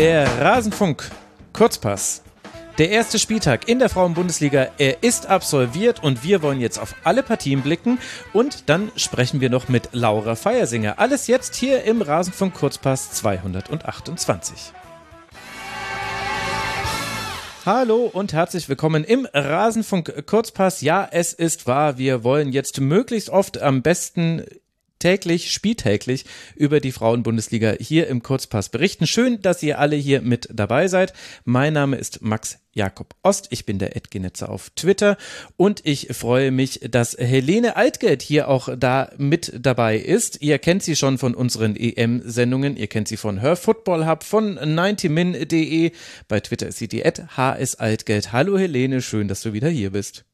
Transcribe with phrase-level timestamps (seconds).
[0.00, 1.10] Der Rasenfunk
[1.52, 2.22] Kurzpass.
[2.78, 7.22] Der erste Spieltag in der Frauenbundesliga, er ist absolviert und wir wollen jetzt auf alle
[7.22, 7.98] Partien blicken
[8.32, 10.98] und dann sprechen wir noch mit Laura Feiersinger.
[10.98, 14.72] Alles jetzt hier im Rasenfunk Kurzpass 228.
[17.66, 20.80] Hallo und herzlich willkommen im Rasenfunk Kurzpass.
[20.80, 24.46] Ja, es ist wahr, wir wollen jetzt möglichst oft am besten
[25.00, 29.08] täglich, spieltäglich über die Frauenbundesliga hier im Kurzpass berichten.
[29.08, 31.12] Schön, dass ihr alle hier mit dabei seid.
[31.44, 33.48] Mein Name ist Max Jakob Ost.
[33.50, 35.16] Ich bin der Edgenetzer auf Twitter
[35.56, 40.40] und ich freue mich, dass Helene Altgeld hier auch da mit dabei ist.
[40.40, 42.76] Ihr kennt sie schon von unseren EM-Sendungen.
[42.76, 45.92] Ihr kennt sie von Her Football Hub, von 90min.de.
[46.28, 48.32] Bei Twitter ist sie die HS Altgeld.
[48.32, 50.24] Hallo Helene, schön, dass du wieder hier bist.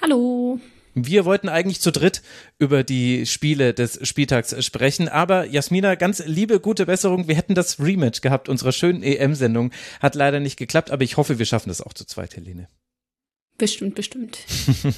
[0.00, 0.60] Hallo.
[0.94, 2.22] Wir wollten eigentlich zu dritt
[2.58, 7.28] über die Spiele des Spieltags sprechen, aber Jasmina, ganz liebe, gute Besserung.
[7.28, 9.72] Wir hätten das Rematch gehabt unserer schönen EM-Sendung.
[10.00, 12.68] Hat leider nicht geklappt, aber ich hoffe, wir schaffen das auch zu zweit, Helene.
[13.58, 14.38] Bestimmt, bestimmt.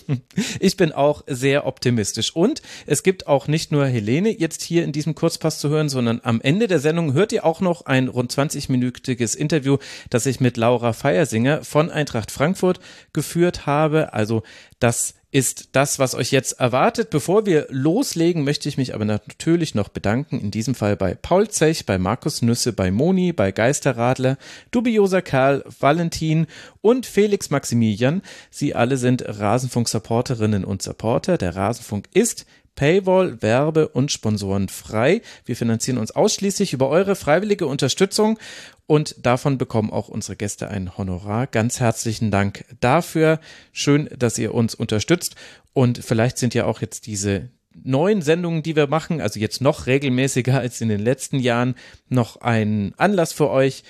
[0.60, 2.34] ich bin auch sehr optimistisch.
[2.34, 6.20] Und es gibt auch nicht nur Helene jetzt hier in diesem Kurzpass zu hören, sondern
[6.22, 10.56] am Ende der Sendung hört ihr auch noch ein rund 20-minütiges Interview, das ich mit
[10.56, 12.80] Laura Feiersinger von Eintracht Frankfurt
[13.12, 14.14] geführt habe.
[14.14, 14.42] Also
[14.78, 17.10] das ist das, was euch jetzt erwartet.
[17.10, 20.38] Bevor wir loslegen, möchte ich mich aber natürlich noch bedanken.
[20.38, 24.38] In diesem Fall bei Paul Zech, bei Markus Nüsse, bei Moni, bei Geisterradler,
[24.70, 26.46] Dubioser Karl, Valentin
[26.82, 28.22] und Felix Maximilian.
[28.48, 31.36] Sie alle sind Rasenfunk-Supporterinnen und Supporter.
[31.36, 35.22] Der Rasenfunk ist Paywall, Werbe und Sponsoren frei.
[35.44, 38.38] Wir finanzieren uns ausschließlich über eure freiwillige Unterstützung
[38.86, 41.46] und davon bekommen auch unsere Gäste ein Honorar.
[41.46, 43.40] Ganz herzlichen Dank dafür.
[43.72, 45.36] Schön, dass ihr uns unterstützt
[45.72, 47.50] und vielleicht sind ja auch jetzt diese
[47.82, 51.74] neuen Sendungen, die wir machen, also jetzt noch regelmäßiger als in den letzten Jahren,
[52.08, 53.82] noch ein Anlass für euch,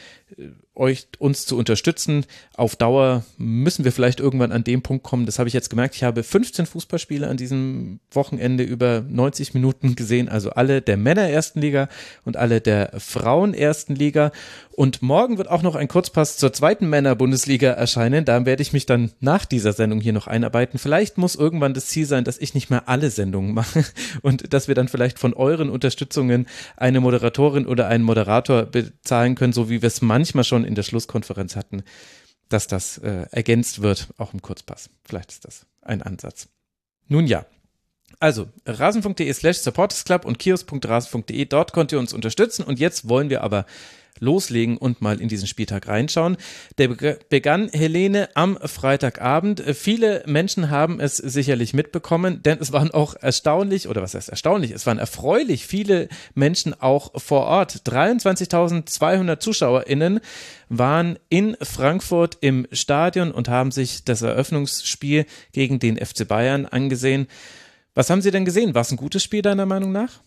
[0.76, 2.26] euch uns zu unterstützen.
[2.56, 5.26] Auf Dauer müssen wir vielleicht irgendwann an dem Punkt kommen.
[5.26, 5.94] Das habe ich jetzt gemerkt.
[5.94, 11.28] Ich habe 15 Fußballspiele an diesem Wochenende über 90 Minuten gesehen, also alle der Männer
[11.28, 11.88] ersten Liga
[12.24, 14.32] und alle der Frauen ersten Liga.
[14.76, 18.24] Und morgen wird auch noch ein Kurzpass zur zweiten Männer-Bundesliga erscheinen.
[18.24, 20.80] Da werde ich mich dann nach dieser Sendung hier noch einarbeiten.
[20.80, 23.84] Vielleicht muss irgendwann das Ziel sein, dass ich nicht mehr alle Sendungen mache
[24.22, 26.46] und dass wir dann vielleicht von euren Unterstützungen
[26.76, 30.82] eine Moderatorin oder einen Moderator bezahlen können, so wie wir es manchmal schon in der
[30.82, 31.82] Schlusskonferenz hatten,
[32.48, 34.90] dass das äh, ergänzt wird, auch im Kurzpass.
[35.04, 36.48] Vielleicht ist das ein Ansatz.
[37.08, 37.46] Nun ja.
[38.20, 42.62] Also, rasen.de slash supportersclub und kiosk.rasen.de, dort könnt ihr uns unterstützen.
[42.62, 43.66] Und jetzt wollen wir aber
[44.20, 46.36] loslegen und mal in diesen Spieltag reinschauen.
[46.78, 49.62] Der begann Helene am Freitagabend.
[49.74, 54.70] Viele Menschen haben es sicherlich mitbekommen, denn es waren auch erstaunlich, oder was heißt erstaunlich,
[54.70, 57.82] es waren erfreulich viele Menschen auch vor Ort.
[57.86, 60.20] 23.200 ZuschauerInnen
[60.68, 67.26] waren in Frankfurt im Stadion und haben sich das Eröffnungsspiel gegen den FC Bayern angesehen.
[67.94, 68.74] Was haben Sie denn gesehen?
[68.74, 70.20] War es ein gutes Spiel deiner Meinung nach?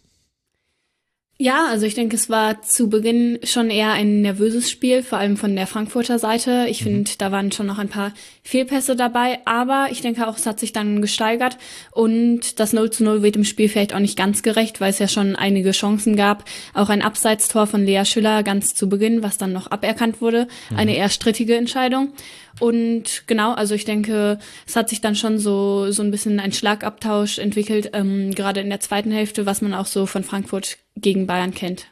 [1.40, 5.38] Ja, also ich denke, es war zu Beginn schon eher ein nervöses Spiel, vor allem
[5.38, 6.66] von der Frankfurter Seite.
[6.68, 6.86] Ich mhm.
[6.86, 10.60] finde, da waren schon noch ein paar Fehlpässe dabei, aber ich denke auch, es hat
[10.60, 11.60] sich dann gesteigert
[11.92, 14.98] und das 0 zu 0 wird im Spiel vielleicht auch nicht ganz gerecht, weil es
[14.98, 16.44] ja schon einige Chancen gab.
[16.74, 20.48] Auch ein Abseitstor von Lea Schüller ganz zu Beginn, was dann noch aberkannt wurde.
[20.72, 20.78] Mhm.
[20.78, 22.14] Eine eher strittige Entscheidung.
[22.60, 26.54] Und genau, also ich denke, es hat sich dann schon so, so ein bisschen ein
[26.54, 31.28] Schlagabtausch entwickelt, ähm, gerade in der zweiten Hälfte, was man auch so von Frankfurt gegen
[31.28, 31.88] Bayern kennt.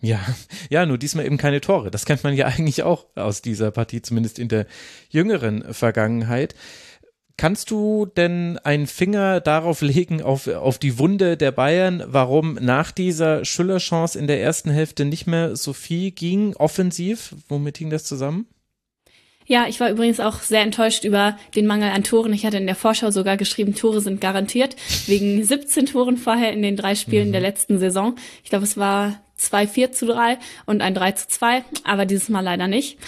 [0.00, 0.20] Ja,
[0.70, 1.90] ja, nur diesmal eben keine Tore.
[1.90, 4.66] Das kennt man ja eigentlich auch aus dieser Partie, zumindest in der
[5.10, 6.54] jüngeren Vergangenheit.
[7.36, 12.90] Kannst du denn einen Finger darauf legen, auf, auf die Wunde der Bayern, warum nach
[12.90, 17.34] dieser Schüller-Chance in der ersten Hälfte nicht mehr so viel ging, offensiv?
[17.48, 18.46] Womit hing das zusammen?
[19.48, 22.34] Ja, ich war übrigens auch sehr enttäuscht über den Mangel an Toren.
[22.34, 24.76] Ich hatte in der Vorschau sogar geschrieben, Tore sind garantiert,
[25.06, 27.32] wegen 17 Toren vorher in den drei Spielen mhm.
[27.32, 28.16] der letzten Saison.
[28.44, 32.42] Ich glaube, es war 2-4 zu 3 und ein 3 zu 2, aber dieses Mal
[32.42, 32.98] leider nicht.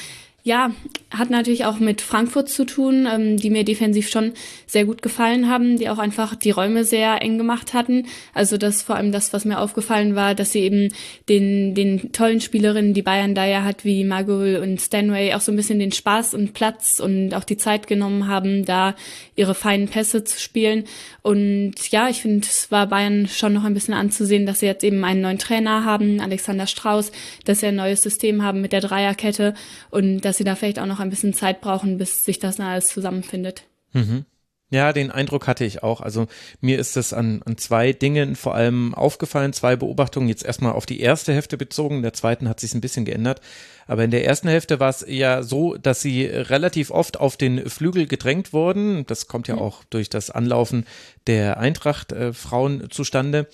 [0.42, 0.70] Ja,
[1.10, 4.32] hat natürlich auch mit Frankfurt zu tun, ähm, die mir defensiv schon
[4.66, 8.06] sehr gut gefallen haben, die auch einfach die Räume sehr eng gemacht hatten.
[8.32, 10.94] Also das vor allem das, was mir aufgefallen war, dass sie eben
[11.28, 15.52] den, den tollen Spielerinnen, die Bayern da ja hat, wie Margul und Stanway, auch so
[15.52, 18.94] ein bisschen den Spaß und Platz und auch die Zeit genommen haben, da
[19.36, 20.84] ihre feinen Pässe zu spielen.
[21.22, 24.84] Und ja, ich finde, es war Bayern schon noch ein bisschen anzusehen, dass sie jetzt
[24.84, 27.12] eben einen neuen Trainer haben, Alexander Strauß,
[27.44, 29.54] dass sie ein neues System haben mit der Dreierkette
[29.90, 32.86] und dass sie da vielleicht auch noch ein bisschen Zeit brauchen, bis sich das alles
[32.86, 33.64] zusammenfindet.
[33.92, 34.26] Mhm.
[34.72, 36.00] Ja, den Eindruck hatte ich auch.
[36.00, 36.28] Also
[36.60, 40.86] mir ist es an, an zwei Dingen vor allem aufgefallen, zwei Beobachtungen, jetzt erstmal auf
[40.86, 43.40] die erste Hälfte bezogen, in der zweiten hat sich ein bisschen geändert.
[43.88, 47.68] Aber in der ersten Hälfte war es ja so, dass sie relativ oft auf den
[47.68, 49.04] Flügel gedrängt wurden.
[49.06, 50.84] Das kommt ja auch durch das Anlaufen
[51.26, 53.48] der Eintracht-Frauen äh, zustande.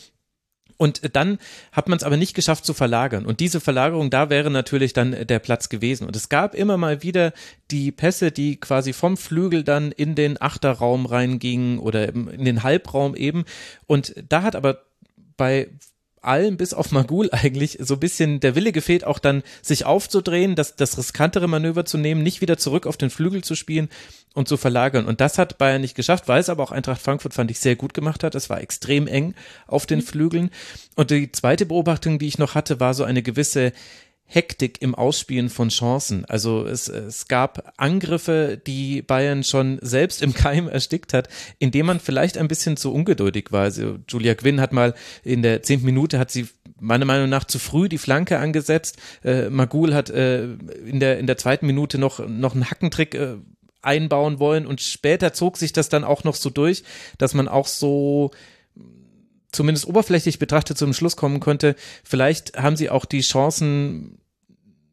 [0.77, 1.39] Und dann
[1.73, 3.27] hat man es aber nicht geschafft zu verlagern.
[3.27, 6.07] Und diese Verlagerung, da wäre natürlich dann der Platz gewesen.
[6.07, 7.33] Und es gab immer mal wieder
[7.71, 13.15] die Pässe, die quasi vom Flügel dann in den Achterraum reingingen oder in den Halbraum
[13.15, 13.45] eben.
[13.87, 14.83] Und da hat aber
[15.37, 15.69] bei
[16.27, 20.55] allen bis auf Magul eigentlich so ein bisschen der Wille gefehlt, auch dann sich aufzudrehen,
[20.55, 23.89] das, das riskantere Manöver zu nehmen, nicht wieder zurück auf den Flügel zu spielen
[24.35, 25.07] und zu verlagern.
[25.07, 27.77] Und das hat Bayern nicht geschafft, weil es aber auch Eintracht Frankfurt fand ich sehr
[27.77, 28.35] gut gemacht hat.
[28.35, 29.35] Es war extrem eng
[29.67, 30.05] auf den mhm.
[30.05, 30.51] Flügeln.
[30.95, 33.73] Und die zweite Beobachtung, die ich noch hatte, war so eine gewisse
[34.27, 36.25] Hektik im Ausspielen von Chancen.
[36.25, 41.29] Also es, es gab Angriffe, die Bayern schon selbst im Keim erstickt hat,
[41.59, 43.63] indem man vielleicht ein bisschen zu ungeduldig war.
[43.63, 46.49] Also Julia Quinn hat mal in der zehnten Minute hat sie
[46.81, 48.99] meiner Meinung nach zu früh die Flanke angesetzt.
[49.25, 53.37] Äh, Magul hat äh, in der in der zweiten Minute noch noch einen Hackentrick äh,
[53.83, 56.83] einbauen wollen und später zog sich das dann auch noch so durch,
[57.19, 58.33] dass man auch so
[59.57, 61.75] zumindest oberflächlich betrachtet zum Schluss kommen könnte,
[62.05, 64.19] vielleicht haben sie auch die Chancen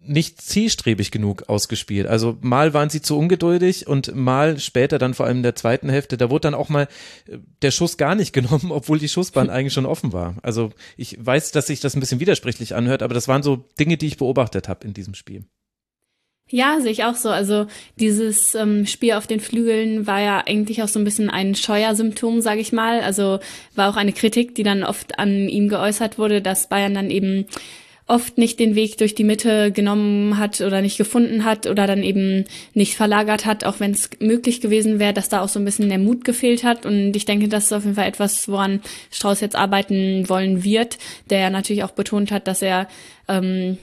[0.05, 2.07] nicht zielstrebig genug ausgespielt.
[2.07, 5.89] Also mal waren sie zu ungeduldig und mal später dann vor allem in der zweiten
[5.89, 6.87] Hälfte, da wurde dann auch mal
[7.27, 10.35] äh, der Schuss gar nicht genommen, obwohl die Schussbahn eigentlich schon offen war.
[10.41, 13.97] Also ich weiß, dass sich das ein bisschen widersprüchlich anhört, aber das waren so Dinge,
[13.97, 15.45] die ich beobachtet habe in diesem Spiel.
[16.53, 17.29] Ja, sehe ich auch so.
[17.29, 17.65] Also
[17.99, 22.41] dieses ähm, Spiel auf den Flügeln war ja eigentlich auch so ein bisschen ein Scheuersymptom,
[22.41, 23.01] sage ich mal.
[23.01, 23.39] Also
[23.73, 27.47] war auch eine Kritik, die dann oft an ihm geäußert wurde, dass Bayern dann eben
[28.05, 32.03] oft nicht den Weg durch die Mitte genommen hat oder nicht gefunden hat oder dann
[32.03, 32.45] eben
[32.75, 35.89] nicht verlagert hat, auch wenn es möglich gewesen wäre, dass da auch so ein bisschen
[35.89, 36.85] der Mut gefehlt hat.
[36.85, 38.79] Und ich denke, das ist auf jeden Fall etwas, woran
[39.09, 40.99] Strauß jetzt arbeiten wollen wird,
[41.31, 42.87] der ja natürlich auch betont hat, dass er
[43.27, 43.79] ähm,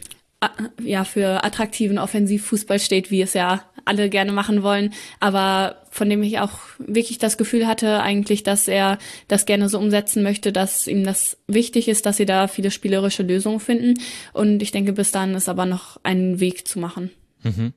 [0.82, 6.22] ja für attraktiven Offensivfußball steht, wie es ja alle gerne machen wollen, aber von dem
[6.22, 8.98] ich auch wirklich das Gefühl hatte eigentlich, dass er
[9.28, 13.22] das gerne so umsetzen möchte, dass ihm das wichtig ist, dass sie da viele spielerische
[13.22, 13.94] Lösungen finden
[14.32, 17.10] und ich denke, bis dann ist aber noch ein Weg zu machen.
[17.42, 17.75] Mhm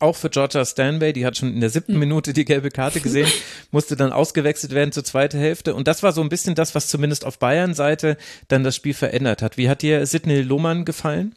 [0.00, 2.00] auch für Georgia Stanway, die hat schon in der siebten hm.
[2.00, 3.28] Minute die gelbe Karte gesehen,
[3.70, 5.74] musste dann ausgewechselt werden zur zweiten Hälfte.
[5.74, 8.16] Und das war so ein bisschen das, was zumindest auf Bayern-Seite
[8.48, 9.56] dann das Spiel verändert hat.
[9.56, 11.34] Wie hat dir Sidney Lohmann gefallen?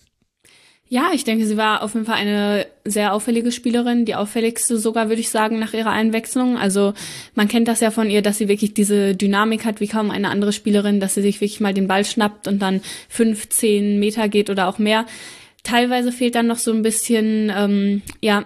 [0.93, 5.07] Ja, ich denke, sie war auf jeden Fall eine sehr auffällige Spielerin, die auffälligste sogar,
[5.07, 6.57] würde ich sagen, nach ihrer Einwechslung.
[6.57, 6.93] Also
[7.33, 10.27] man kennt das ja von ihr, dass sie wirklich diese Dynamik hat wie kaum eine
[10.27, 14.49] andere Spielerin, dass sie sich wirklich mal den Ball schnappt und dann 15 Meter geht
[14.49, 15.05] oder auch mehr.
[15.63, 18.44] Teilweise fehlt dann noch so ein bisschen, ähm, ja,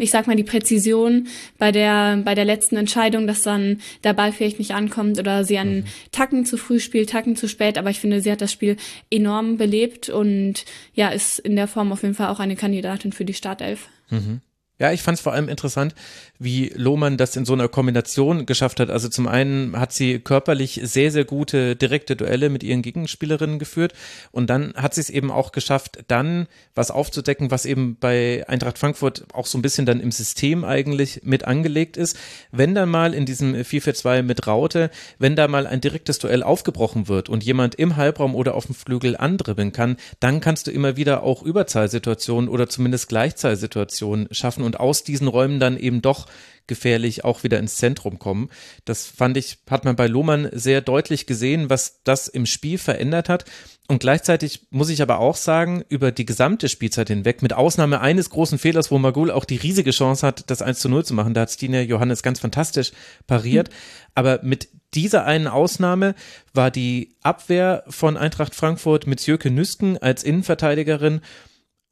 [0.00, 4.32] ich sag mal, die Präzision bei der, bei der letzten Entscheidung, dass dann der Ball
[4.32, 5.84] vielleicht nicht ankommt oder sie einen mhm.
[6.12, 7.78] Tacken zu früh spielt, Tacken zu spät.
[7.78, 8.76] Aber ich finde, sie hat das Spiel
[9.10, 10.64] enorm belebt und
[10.94, 13.88] ja, ist in der Form auf jeden Fall auch eine Kandidatin für die Startelf.
[14.10, 14.40] Mhm.
[14.80, 15.94] Ja, ich fand es vor allem interessant,
[16.38, 18.88] wie Lohmann das in so einer Kombination geschafft hat.
[18.88, 23.92] Also zum einen hat sie körperlich sehr, sehr gute direkte Duelle mit ihren Gegenspielerinnen geführt
[24.32, 28.78] und dann hat sie es eben auch geschafft, dann was aufzudecken, was eben bei Eintracht
[28.78, 32.16] Frankfurt auch so ein bisschen dann im System eigentlich mit angelegt ist.
[32.50, 37.06] Wenn dann mal in diesem 4-4-2 mit Raute, wenn da mal ein direktes Duell aufgebrochen
[37.06, 40.96] wird und jemand im Halbraum oder auf dem Flügel andribbeln kann, dann kannst du immer
[40.96, 46.26] wieder auch Überzahlsituationen oder zumindest Gleichzahlsituationen schaffen und aus diesen Räumen dann eben doch
[46.68, 48.50] gefährlich auch wieder ins Zentrum kommen.
[48.84, 53.28] Das fand ich, hat man bei Lohmann sehr deutlich gesehen, was das im Spiel verändert
[53.28, 53.44] hat.
[53.88, 58.30] Und gleichzeitig muss ich aber auch sagen, über die gesamte Spielzeit hinweg, mit Ausnahme eines
[58.30, 61.34] großen Fehlers, wo Magul auch die riesige Chance hat, das 1 zu 0 zu machen,
[61.34, 62.92] da hat Stine Johannes ganz fantastisch
[63.26, 63.70] pariert.
[63.70, 63.74] Mhm.
[64.14, 66.14] Aber mit dieser einen Ausnahme
[66.54, 71.20] war die Abwehr von Eintracht Frankfurt mit Jürke Nüsken als Innenverteidigerin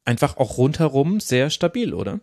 [0.05, 2.21] einfach auch rundherum sehr stabil, oder?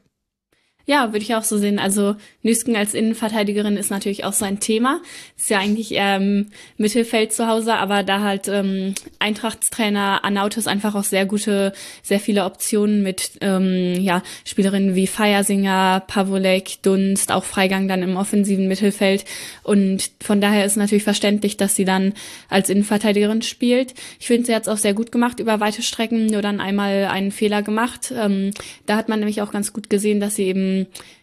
[0.87, 1.79] Ja, würde ich auch so sehen.
[1.79, 5.01] Also Nüsken als Innenverteidigerin ist natürlich auch so ein Thema.
[5.35, 10.93] Ist ja eigentlich eher im Mittelfeld zu Hause, aber da halt ähm, Eintrachtstrainer Anautos einfach
[10.93, 11.73] auch sehr gute,
[12.03, 18.15] sehr viele Optionen mit ähm, ja, Spielerinnen wie Feiersinger, Pavolek, Dunst, auch Freigang dann im
[18.15, 19.25] offensiven Mittelfeld.
[19.63, 22.13] Und von daher ist natürlich verständlich, dass sie dann
[22.47, 23.95] als Innenverteidigerin spielt.
[24.19, 27.05] Ich finde, sie hat es auch sehr gut gemacht über weite Strecken, nur dann einmal
[27.05, 28.13] einen Fehler gemacht.
[28.15, 28.51] Ähm,
[28.85, 30.74] da hat man nämlich auch ganz gut gesehen, dass sie eben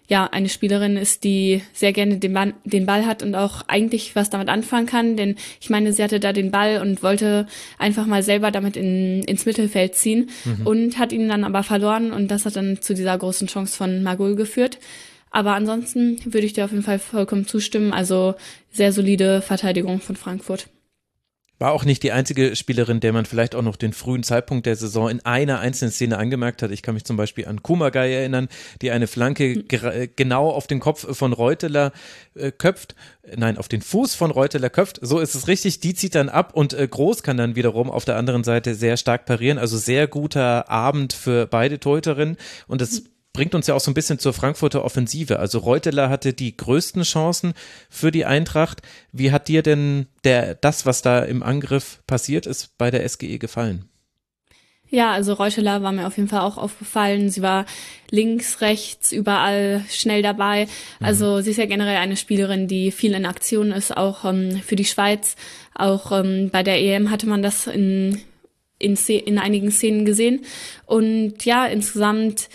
[0.08, 4.14] ja eine Spielerin ist, die sehr gerne den Ball, den Ball hat und auch eigentlich
[4.14, 5.16] was damit anfangen kann.
[5.16, 7.46] Denn ich meine, sie hatte da den Ball und wollte
[7.78, 10.66] einfach mal selber damit in, ins Mittelfeld ziehen mhm.
[10.66, 14.02] und hat ihn dann aber verloren und das hat dann zu dieser großen Chance von
[14.02, 14.78] Magul geführt.
[15.30, 17.92] Aber ansonsten würde ich dir auf jeden Fall vollkommen zustimmen.
[17.92, 18.34] Also
[18.70, 20.66] sehr solide Verteidigung von Frankfurt.
[21.58, 24.74] War auch nicht die einzige Spielerin, der man vielleicht auch noch den frühen Zeitpunkt der
[24.74, 26.72] Saison in einer einzelnen Szene angemerkt hat.
[26.72, 28.48] Ich kann mich zum Beispiel an Kumagai erinnern,
[28.80, 29.64] die eine Flanke hm.
[29.70, 31.92] äh, genau auf den Kopf von Reuteler
[32.34, 32.96] äh, köpft.
[33.36, 34.98] Nein, auf den Fuß von Reuteler köpft.
[35.02, 35.78] So ist es richtig.
[35.78, 38.96] Die zieht dann ab und äh, Groß kann dann wiederum auf der anderen Seite sehr
[38.96, 39.58] stark parieren.
[39.58, 42.36] Also sehr guter Abend für beide Torhüterinnen.
[42.66, 45.38] Und das bringt uns ja auch so ein bisschen zur Frankfurter Offensive.
[45.38, 47.54] Also Reuteler hatte die größten Chancen
[47.88, 48.82] für die Eintracht.
[49.10, 53.38] Wie hat dir denn der, das, was da im Angriff passiert ist, bei der SGE
[53.38, 53.88] gefallen?
[54.92, 57.30] Ja, also Reuteler war mir auf jeden Fall auch aufgefallen.
[57.30, 57.64] Sie war
[58.10, 60.66] links, rechts, überall schnell dabei.
[61.00, 61.06] Mhm.
[61.06, 64.76] Also sie ist ja generell eine Spielerin, die viel in Aktion ist, auch ähm, für
[64.76, 65.36] die Schweiz.
[65.74, 68.20] Auch ähm, bei der EM hatte man das in,
[68.78, 70.44] in, in einigen Szenen gesehen.
[70.84, 72.50] Und ja, insgesamt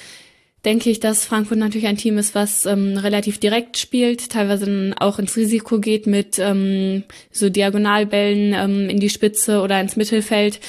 [0.68, 5.18] denke ich, dass Frankfurt natürlich ein Team ist, was ähm, relativ direkt spielt, teilweise auch
[5.18, 10.60] ins Risiko geht mit ähm, so Diagonalbällen ähm, in die Spitze oder ins Mittelfeld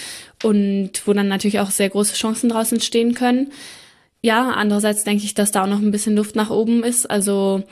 [0.44, 3.50] und wo dann natürlich auch sehr große Chancen draußen entstehen können.
[4.22, 7.10] Ja, andererseits denke ich, dass da auch noch ein bisschen Luft nach oben ist.
[7.10, 7.64] Also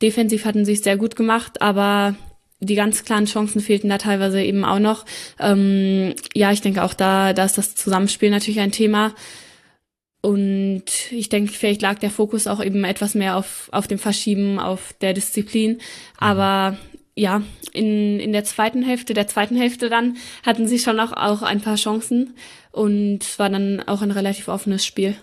[0.00, 2.14] defensiv hatten sie es sehr gut gemacht, aber
[2.60, 5.06] die ganz klaren Chancen fehlten da teilweise eben auch noch.
[5.40, 9.12] Ähm, ja, ich denke auch da, da ist das Zusammenspiel natürlich ein Thema.
[10.24, 14.58] Und ich denke, vielleicht lag der Fokus auch eben etwas mehr auf, auf dem Verschieben,
[14.58, 15.82] auf der Disziplin.
[16.16, 16.78] Aber
[17.14, 17.42] ja,
[17.74, 21.60] in, in der zweiten Hälfte, der zweiten Hälfte dann, hatten sie schon auch, auch ein
[21.60, 22.32] paar Chancen
[22.72, 25.14] und war dann auch ein relativ offenes Spiel.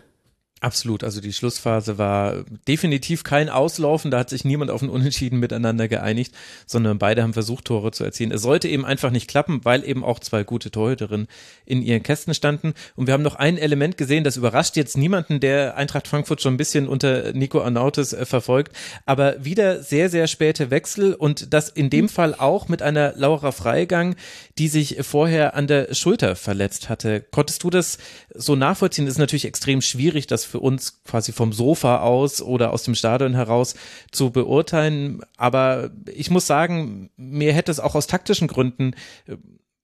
[0.64, 5.40] Absolut, also die Schlussphase war definitiv kein Auslaufen, da hat sich niemand auf ein Unentschieden
[5.40, 6.36] miteinander geeinigt,
[6.68, 8.32] sondern beide haben versucht, Tore zu erzielen.
[8.32, 11.26] Es sollte eben einfach nicht klappen, weil eben auch zwei gute Torhüterinnen
[11.66, 12.76] in ihren Kästen standen.
[12.96, 16.54] Und wir haben noch ein Element gesehen, das überrascht jetzt niemanden, der Eintracht Frankfurt schon
[16.54, 18.72] ein bisschen unter Nico Arnautis äh, verfolgt,
[19.08, 23.52] aber wieder sehr, sehr späte Wechsel und das in dem Fall auch mit einer Laura
[23.52, 24.16] Freigang,
[24.60, 27.26] die sich vorher an der Schulter verletzt hatte.
[27.32, 27.98] Konntest du das
[28.36, 29.08] so nachvollziehen?
[29.08, 32.96] Das ist natürlich extrem schwierig, das für uns quasi vom Sofa aus oder aus dem
[32.96, 33.76] Stadion heraus
[34.12, 35.22] zu beurteilen.
[35.38, 38.94] Aber ich muss sagen, mir hätte es auch aus taktischen Gründen
[39.26, 39.38] äh,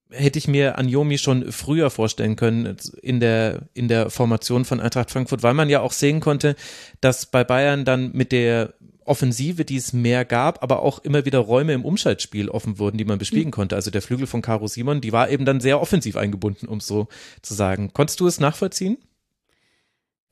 [0.10, 5.12] hätte ich mir Anjomi schon früher vorstellen können in der, in der Formation von Eintracht
[5.12, 6.56] Frankfurt, weil man ja auch sehen konnte,
[7.02, 8.74] dass bei Bayern dann mit der
[9.08, 13.06] Offensive, die es mehr gab, aber auch immer wieder Räume im Umschaltspiel offen wurden, die
[13.06, 13.52] man bespielen mhm.
[13.52, 13.76] konnte.
[13.76, 17.08] Also der Flügel von Caro Simon, die war eben dann sehr offensiv eingebunden, um so
[17.42, 17.92] zu sagen.
[17.94, 18.98] Konntest du es nachvollziehen?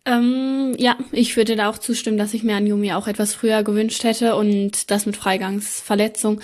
[0.06, 3.64] Ähm, ja, ich würde da auch zustimmen, dass ich mir an Yumi auch etwas früher
[3.64, 6.42] gewünscht hätte und das mit Freigangsverletzung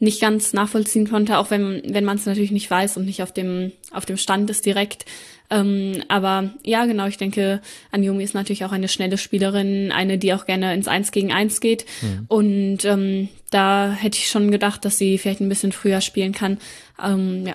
[0.00, 3.32] nicht ganz nachvollziehen konnte, auch wenn, wenn man es natürlich nicht weiß und nicht auf
[3.32, 5.04] dem, auf dem Stand ist direkt.
[5.50, 7.60] Ähm, aber ja, genau, ich denke,
[7.92, 11.60] Anjumi ist natürlich auch eine schnelle Spielerin, eine, die auch gerne ins Eins gegen Eins
[11.60, 11.84] geht.
[12.02, 12.24] Mhm.
[12.28, 16.58] Und ähm, da hätte ich schon gedacht, dass sie vielleicht ein bisschen früher spielen kann.
[17.02, 17.54] Ähm, ja.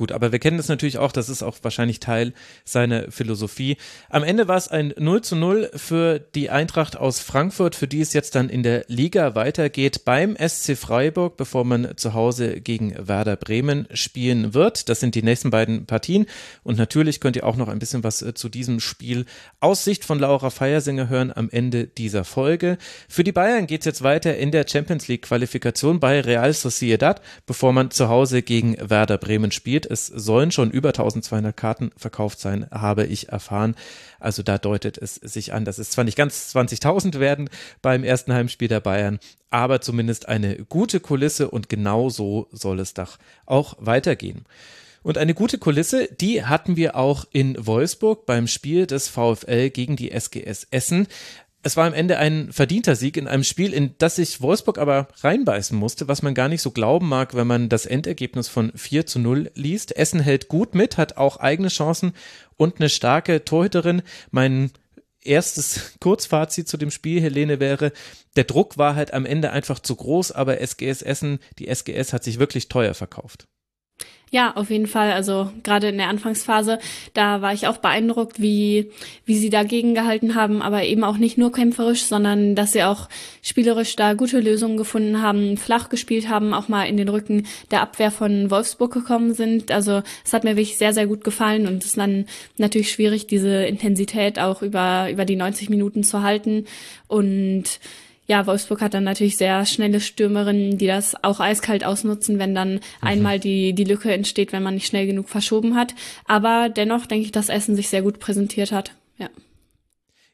[0.00, 2.32] Gut, aber wir kennen das natürlich auch, das ist auch wahrscheinlich Teil
[2.64, 3.76] seiner Philosophie.
[4.08, 8.00] Am Ende war es ein 0 zu 0 für die Eintracht aus Frankfurt, für die
[8.00, 12.94] es jetzt dann in der Liga weitergeht beim SC Freiburg, bevor man zu Hause gegen
[12.96, 14.88] Werder Bremen spielen wird.
[14.88, 16.24] Das sind die nächsten beiden Partien.
[16.62, 19.26] Und natürlich könnt ihr auch noch ein bisschen was äh, zu diesem Spiel
[19.60, 22.78] aus Sicht von Laura Feiersinger hören am Ende dieser Folge.
[23.06, 27.20] Für die Bayern geht es jetzt weiter in der Champions League Qualifikation bei Real Sociedad,
[27.44, 29.89] bevor man zu Hause gegen Werder Bremen spielt.
[29.90, 33.74] Es sollen schon über 1200 Karten verkauft sein, habe ich erfahren.
[34.18, 37.50] Also da deutet es sich an, dass es zwar nicht ganz 20.000 werden
[37.82, 39.18] beim ersten Heimspiel der Bayern,
[39.50, 44.44] aber zumindest eine gute Kulisse und genau so soll es doch auch weitergehen.
[45.02, 49.96] Und eine gute Kulisse, die hatten wir auch in Wolfsburg beim Spiel des VfL gegen
[49.96, 51.06] die SGS Essen
[51.62, 55.08] es war am Ende ein verdienter Sieg in einem Spiel, in das sich Wolfsburg aber
[55.20, 59.06] reinbeißen musste, was man gar nicht so glauben mag, wenn man das Endergebnis von 4
[59.06, 59.96] zu 0 liest.
[59.96, 62.12] Essen hält gut mit, hat auch eigene Chancen
[62.56, 64.02] und eine starke Torhüterin.
[64.30, 64.70] Mein
[65.22, 67.92] erstes Kurzfazit zu dem Spiel, Helene, wäre,
[68.36, 72.24] der Druck war halt am Ende einfach zu groß, aber SGS Essen, die SGS hat
[72.24, 73.46] sich wirklich teuer verkauft.
[74.32, 75.10] Ja, auf jeden Fall.
[75.10, 76.78] Also gerade in der Anfangsphase,
[77.14, 78.92] da war ich auch beeindruckt, wie,
[79.24, 83.08] wie sie dagegen gehalten haben, aber eben auch nicht nur kämpferisch, sondern dass sie auch
[83.42, 87.82] spielerisch da gute Lösungen gefunden haben, flach gespielt haben, auch mal in den Rücken der
[87.82, 89.72] Abwehr von Wolfsburg gekommen sind.
[89.72, 93.26] Also es hat mir wirklich sehr, sehr gut gefallen und es ist dann natürlich schwierig,
[93.26, 96.66] diese Intensität auch über, über die 90 Minuten zu halten
[97.08, 97.80] und
[98.30, 102.74] ja, Wolfsburg hat dann natürlich sehr schnelle Stürmerinnen, die das auch eiskalt ausnutzen, wenn dann
[102.74, 102.80] mhm.
[103.00, 105.96] einmal die, die Lücke entsteht, wenn man nicht schnell genug verschoben hat.
[106.26, 108.92] Aber dennoch denke ich, dass Essen sich sehr gut präsentiert hat.
[109.18, 109.30] Ja.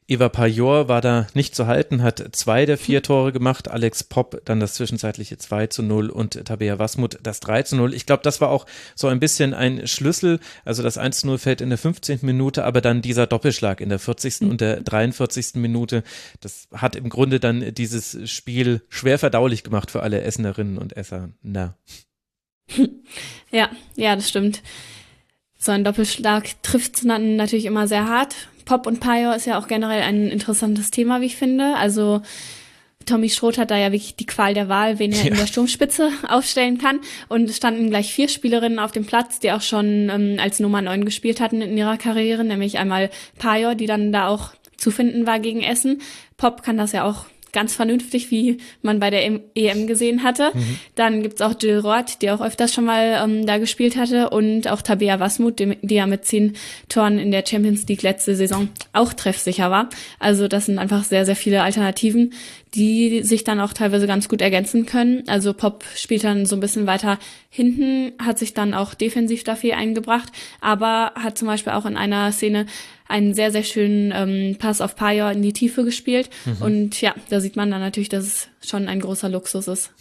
[0.09, 4.41] Eva Pajor war da nicht zu halten, hat zwei der vier Tore gemacht, Alex Popp
[4.45, 7.93] dann das zwischenzeitliche 2 zu 0 und Tabea Wasmut das 3 zu 0.
[7.93, 11.39] Ich glaube, das war auch so ein bisschen ein Schlüssel, also das 1 zu 0
[11.39, 12.19] fällt in der 15.
[12.21, 14.43] Minute, aber dann dieser Doppelschlag in der 40.
[14.43, 15.55] und der 43.
[15.55, 16.03] Minute,
[16.39, 21.29] das hat im Grunde dann dieses Spiel schwer verdaulich gemacht für alle Essenerinnen und Esser.
[21.41, 21.77] Na.
[23.49, 24.61] Ja, ja, das stimmt.
[25.57, 28.35] So ein Doppelschlag trifft natürlich immer sehr hart.
[28.67, 31.75] Pop und Pio ist ja auch generell ein interessantes Thema, wie ich finde.
[31.77, 32.21] Also
[33.05, 35.31] Tommy Schroth hat da ja wirklich die Qual der Wahl, wen er ja.
[35.31, 36.99] in der Sturmspitze aufstellen kann.
[37.29, 40.81] Und es standen gleich vier Spielerinnen auf dem Platz, die auch schon ähm, als Nummer
[40.81, 43.09] neun gespielt hatten in ihrer Karriere, nämlich einmal
[43.39, 46.01] Pajor, die dann da auch zu finden war gegen Essen.
[46.35, 50.51] Pop kann das ja auch ganz vernünftig, wie man bei der EM e gesehen hatte.
[50.53, 50.79] Mhm.
[50.95, 54.67] Dann gibt's auch Jill Roth, die auch öfters schon mal ähm, da gespielt hatte und
[54.67, 56.55] auch Tabea Wasmut, die, die, ja mit zehn
[56.89, 59.89] Toren in der Champions League letzte Saison auch treffsicher war.
[60.19, 62.33] Also das sind einfach sehr, sehr viele Alternativen,
[62.73, 65.23] die sich dann auch teilweise ganz gut ergänzen können.
[65.27, 67.17] Also Pop spielt dann so ein bisschen weiter
[67.49, 72.31] hinten, hat sich dann auch defensiv dafür eingebracht, aber hat zum Beispiel auch in einer
[72.31, 72.65] Szene
[73.07, 76.29] einen sehr, sehr schönen ähm, Pass auf Pajor in die Tiefe gespielt.
[76.45, 76.61] Mhm.
[76.61, 79.91] Und ja, da sieht man dann natürlich, dass es schon ein großer Luxus ist.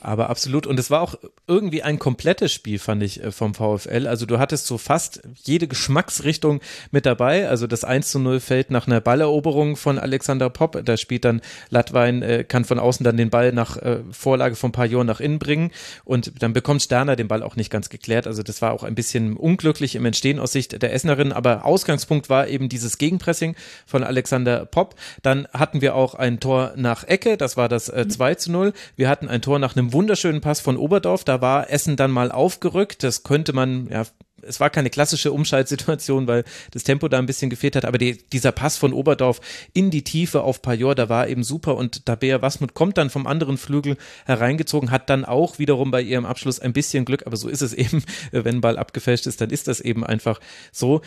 [0.00, 0.66] Aber absolut.
[0.66, 4.06] Und es war auch irgendwie ein komplettes Spiel, fand ich, äh, vom VfL.
[4.06, 7.48] Also du hattest so fast jede Geschmacksrichtung mit dabei.
[7.48, 10.82] Also das 1 zu 0 fällt nach einer Balleroberung von Alexander Popp.
[10.84, 14.72] Da spielt dann Latwein, äh, kann von außen dann den Ball nach äh, Vorlage von
[14.72, 15.70] Pajor nach innen bringen.
[16.04, 18.26] Und dann bekommt Sterner den Ball auch nicht ganz geklärt.
[18.26, 21.32] Also das war auch ein bisschen unglücklich im Entstehen aus Sicht der Essenerin.
[21.32, 23.54] Aber Ausgangspunkt war eben dieses Gegenpressing
[23.86, 24.94] von Alexander Popp.
[25.22, 27.36] Dann hatten wir auch ein Tor nach Ecke.
[27.36, 28.72] Das war das äh, 2 zu 0.
[28.96, 31.24] Wir hatten ein Tor Tor nach einem wunderschönen Pass von Oberdorf.
[31.24, 33.02] Da war Essen dann mal aufgerückt.
[33.02, 34.04] Das könnte man, ja,
[34.42, 38.18] es war keine klassische Umschaltsituation, weil das Tempo da ein bisschen gefehlt hat, aber die,
[38.18, 39.40] dieser Pass von Oberdorf
[39.72, 43.26] in die Tiefe auf Pajor, da war eben super und Tabea Wasmut kommt dann vom
[43.26, 43.96] anderen Flügel
[44.26, 47.72] hereingezogen, hat dann auch wiederum bei ihrem Abschluss ein bisschen Glück, aber so ist es
[47.72, 50.38] eben, wenn Ball abgefälscht ist, dann ist das eben einfach
[50.70, 51.00] so.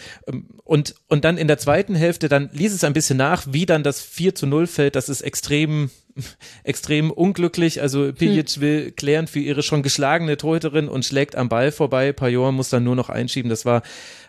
[0.64, 3.84] Und, und dann in der zweiten Hälfte, dann ließ es ein bisschen nach, wie dann
[3.84, 5.92] das 4 zu 0 fällt, das ist extrem
[6.64, 7.82] extrem unglücklich.
[7.82, 8.62] Also Pilic hm.
[8.62, 12.12] will klären für ihre schon geschlagene Torhüterin und schlägt am Ball vorbei.
[12.14, 13.50] Pajor muss dann nur noch einschieben.
[13.50, 13.82] Das war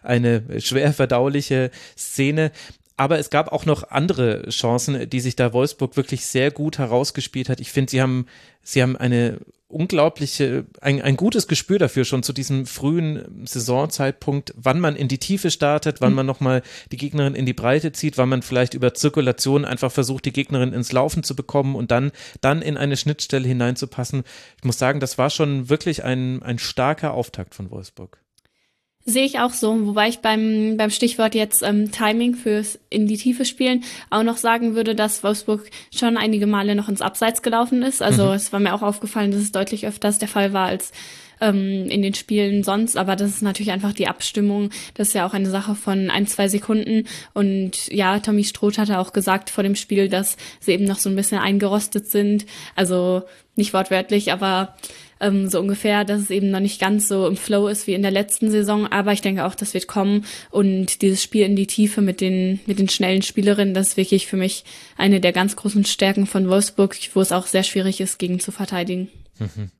[0.02, 2.52] eine schwer verdauliche Szene.
[3.00, 7.48] Aber es gab auch noch andere Chancen, die sich da Wolfsburg wirklich sehr gut herausgespielt
[7.48, 7.58] hat.
[7.58, 8.26] Ich finde, sie haben,
[8.62, 14.80] sie haben eine unglaubliche, ein, ein gutes Gespür dafür schon zu diesem frühen Saisonzeitpunkt, wann
[14.80, 16.16] man in die Tiefe startet, wann mhm.
[16.16, 16.60] man nochmal
[16.92, 20.74] die Gegnerin in die Breite zieht, wann man vielleicht über Zirkulation einfach versucht, die Gegnerin
[20.74, 24.24] ins Laufen zu bekommen und dann, dann in eine Schnittstelle hineinzupassen.
[24.58, 28.19] Ich muss sagen, das war schon wirklich ein, ein starker Auftakt von Wolfsburg.
[29.10, 33.16] Sehe ich auch so, wobei ich beim, beim Stichwort jetzt ähm, Timing fürs in die
[33.16, 37.82] Tiefe spielen auch noch sagen würde, dass Wolfsburg schon einige Male noch ins Abseits gelaufen
[37.82, 38.02] ist.
[38.02, 38.32] Also mhm.
[38.32, 40.92] es war mir auch aufgefallen, dass es deutlich öfters der Fall war als
[41.40, 42.96] ähm, in den Spielen sonst.
[42.96, 44.70] Aber das ist natürlich einfach die Abstimmung.
[44.94, 47.06] Das ist ja auch eine Sache von ein, zwei Sekunden.
[47.34, 51.08] Und ja, Tommy Stroth hatte auch gesagt vor dem Spiel, dass sie eben noch so
[51.08, 52.46] ein bisschen eingerostet sind.
[52.76, 53.22] Also
[53.56, 54.76] nicht wortwörtlich, aber
[55.20, 58.02] ähm, so ungefähr, dass es eben noch nicht ganz so im Flow ist wie in
[58.02, 58.86] der letzten Saison.
[58.86, 60.24] Aber ich denke auch, das wird kommen.
[60.50, 64.26] Und dieses Spiel in die Tiefe mit den, mit den schnellen Spielerinnen, das ist wirklich
[64.26, 64.64] für mich
[64.96, 68.52] eine der ganz großen Stärken von Wolfsburg, wo es auch sehr schwierig ist, gegen zu
[68.52, 69.08] verteidigen.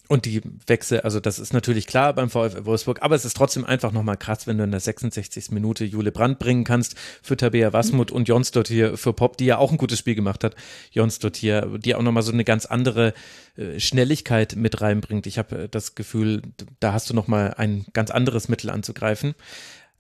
[0.09, 3.65] Und die Wechsel, also das ist natürlich klar beim VfL Wolfsburg, aber es ist trotzdem
[3.65, 5.51] einfach nochmal krass, wenn du in der 66.
[5.51, 8.17] Minute Jule Brandt bringen kannst für Tabea Wasmut mhm.
[8.17, 10.57] und Jonsdott hier für Pop, die ja auch ein gutes Spiel gemacht hat.
[10.93, 13.15] Jonsdott hier, die auch nochmal so eine ganz andere
[13.57, 15.27] äh, Schnelligkeit mit reinbringt.
[15.27, 16.43] Ich habe äh, das Gefühl,
[16.81, 19.35] da hast du nochmal ein ganz anderes Mittel anzugreifen.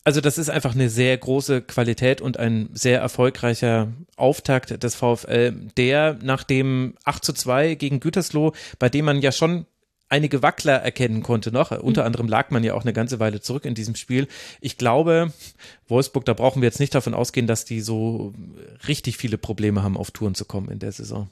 [0.02, 5.52] Also das ist einfach eine sehr große Qualität und ein sehr erfolgreicher Auftakt des VfL,
[5.76, 9.66] der nach dem 8 zu 2 gegen Gütersloh, bei dem man ja schon
[10.08, 11.70] einige Wackler erkennen konnte noch.
[11.70, 14.26] Unter anderem lag man ja auch eine ganze Weile zurück in diesem Spiel.
[14.60, 15.32] Ich glaube,
[15.86, 18.34] Wolfsburg, da brauchen wir jetzt nicht davon ausgehen, dass die so
[18.88, 21.30] richtig viele Probleme haben, auf Touren zu kommen in der Saison.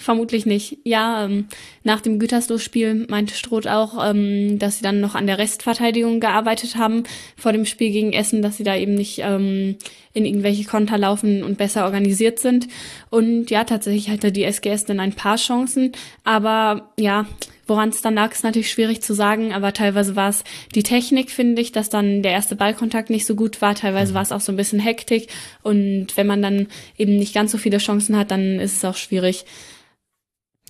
[0.00, 0.78] Vermutlich nicht.
[0.82, 1.48] Ja, ähm,
[1.84, 6.76] nach dem Gütersloh-Spiel meinte Stroth auch, ähm, dass sie dann noch an der Restverteidigung gearbeitet
[6.76, 7.02] haben
[7.36, 9.76] vor dem Spiel gegen Essen, dass sie da eben nicht ähm,
[10.14, 12.66] in irgendwelche Konter laufen und besser organisiert sind.
[13.10, 15.92] Und ja, tatsächlich hatte die SGS dann ein paar Chancen,
[16.24, 17.26] aber ja,
[17.66, 20.42] Woran es dann lag, ist natürlich schwierig zu sagen, aber teilweise war es
[20.74, 23.76] die Technik, finde ich, dass dann der erste Ballkontakt nicht so gut war.
[23.76, 24.16] Teilweise mhm.
[24.16, 25.28] war es auch so ein bisschen Hektik.
[25.62, 26.66] Und wenn man dann
[26.98, 29.44] eben nicht ganz so viele Chancen hat, dann ist es auch schwierig.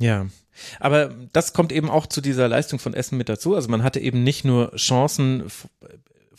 [0.00, 0.26] Ja.
[0.78, 3.54] Aber das kommt eben auch zu dieser Leistung von Essen mit dazu.
[3.54, 5.44] Also man hatte eben nicht nur Chancen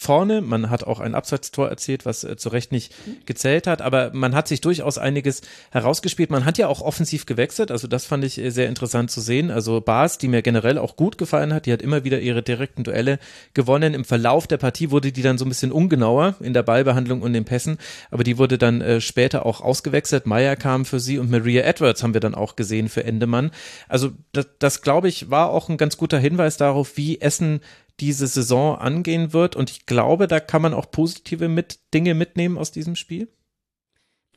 [0.02, 0.42] vorne.
[0.42, 2.92] Man hat auch ein Abseitstor erzielt, was äh, zu Recht nicht
[3.28, 6.32] gezählt hat, aber man hat sich durchaus einiges herausgespielt.
[6.32, 9.52] Man hat ja auch offensiv gewechselt, also das fand ich äh, sehr interessant zu sehen.
[9.52, 12.84] Also Bas, die mir generell auch gut gefallen hat, die hat immer wieder ihre direkten
[12.84, 13.20] Duelle
[13.54, 13.94] gewonnen.
[13.94, 17.34] Im Verlauf der Partie wurde die dann so ein bisschen ungenauer in der Ballbehandlung und
[17.34, 17.78] den Pässen,
[18.10, 20.26] aber die wurde dann äh, später auch ausgewechselt.
[20.26, 23.52] Meyer kam für sie und Maria Edwards haben wir dann auch gesehen für Endemann.
[23.88, 27.62] Also das, das glaube ich, war auch ein ganz guter Hinweis darauf, wie Essen
[28.00, 29.56] diese Saison angehen wird.
[29.56, 33.28] Und ich glaube, da kann man auch positive mit Dinge mitnehmen aus diesem Spiel.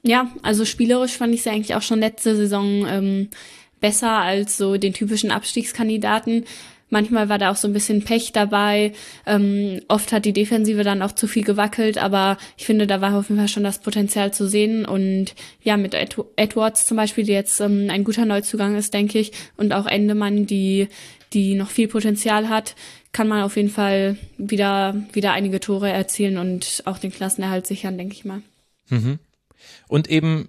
[0.02, 3.28] Ja, also spielerisch fand ich sie eigentlich auch schon letzte Saison ähm,
[3.80, 6.44] besser als so den typischen Abstiegskandidaten.
[6.90, 8.92] Manchmal war da auch so ein bisschen Pech dabei.
[9.26, 13.14] Ähm, oft hat die Defensive dann auch zu viel gewackelt, aber ich finde, da war
[13.14, 14.84] auf jeden Fall schon das Potenzial zu sehen.
[14.84, 19.18] Und ja, mit Ed Edwards zum Beispiel, die jetzt ähm, ein guter Neuzugang ist, denke
[19.18, 20.88] ich, und auch Endemann, die,
[21.32, 22.76] die noch viel Potenzial hat,
[23.14, 27.96] kann man auf jeden Fall wieder, wieder einige Tore erzielen und auch den Klassenerhalt sichern,
[27.96, 28.42] denke ich mal.
[28.88, 29.20] Mhm.
[29.86, 30.48] Und eben,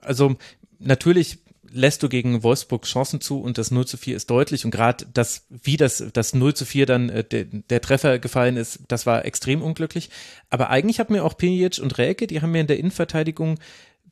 [0.00, 0.34] also
[0.78, 1.38] natürlich
[1.70, 5.06] lässt du gegen Wolfsburg Chancen zu und das 0 zu 4 ist deutlich und gerade
[5.12, 9.04] das, wie das, das 0 zu 4 dann äh, der, der Treffer gefallen ist, das
[9.04, 10.08] war extrem unglücklich.
[10.48, 13.58] Aber eigentlich hat mir auch Pinic und Räke, die haben mir in der Innenverteidigung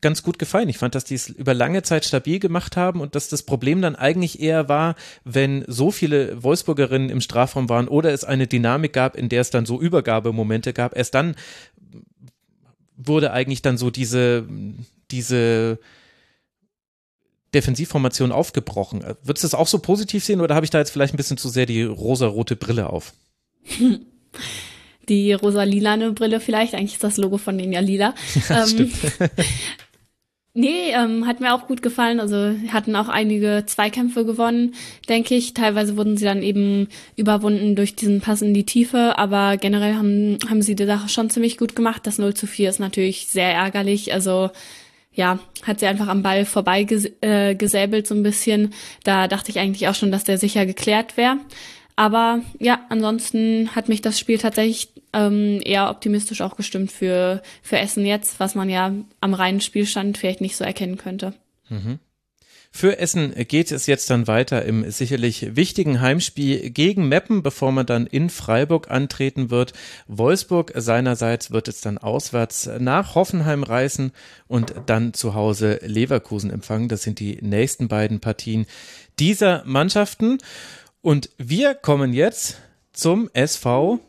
[0.04, 0.68] ganz gut gefallen.
[0.68, 3.80] Ich fand, dass die es über lange Zeit stabil gemacht haben und dass das Problem
[3.80, 8.92] dann eigentlich eher war, wenn so viele Wolfsburgerinnen im Strafraum waren oder es eine Dynamik
[8.92, 10.94] gab, in der es dann so Übergabemomente gab.
[10.94, 11.36] Erst dann
[12.98, 14.46] wurde eigentlich dann so diese,
[15.10, 15.78] diese
[17.54, 19.02] Defensivformation aufgebrochen.
[19.22, 21.38] Würdest du das auch so positiv sehen oder habe ich da jetzt vielleicht ein bisschen
[21.38, 23.14] zu sehr die rosa-rote Brille auf?
[25.08, 26.74] die rosa-lilane Brille vielleicht.
[26.74, 28.14] Eigentlich ist das Logo von denen ja lila.
[28.50, 28.92] Ja, ähm,
[30.56, 32.20] Nee, ähm, hat mir auch gut gefallen.
[32.20, 34.74] Also hatten auch einige Zweikämpfe gewonnen,
[35.08, 35.52] denke ich.
[35.52, 40.38] Teilweise wurden sie dann eben überwunden durch diesen Pass in die Tiefe, aber generell haben,
[40.48, 42.06] haben sie die Sache schon ziemlich gut gemacht.
[42.06, 44.12] Das 0 zu 4 ist natürlich sehr ärgerlich.
[44.12, 44.50] Also
[45.12, 46.86] ja, hat sie einfach am Ball vorbei
[47.20, 48.74] äh, gesäbelt so ein bisschen.
[49.02, 51.38] Da dachte ich eigentlich auch schon, dass der sicher geklärt wäre.
[51.96, 57.78] Aber ja, ansonsten hat mich das Spiel tatsächlich ähm, eher optimistisch auch gestimmt für, für
[57.78, 61.34] Essen jetzt, was man ja am reinen Spielstand vielleicht nicht so erkennen könnte.
[61.68, 62.00] Mhm.
[62.76, 67.86] Für Essen geht es jetzt dann weiter im sicherlich wichtigen Heimspiel gegen Meppen, bevor man
[67.86, 69.74] dann in Freiburg antreten wird.
[70.08, 74.10] Wolfsburg seinerseits wird es dann auswärts nach Hoffenheim reisen
[74.48, 76.88] und dann zu Hause Leverkusen empfangen.
[76.88, 78.66] Das sind die nächsten beiden Partien
[79.20, 80.38] dieser Mannschaften.
[81.04, 82.62] Und wir kommen jetzt
[82.94, 84.00] zum SV.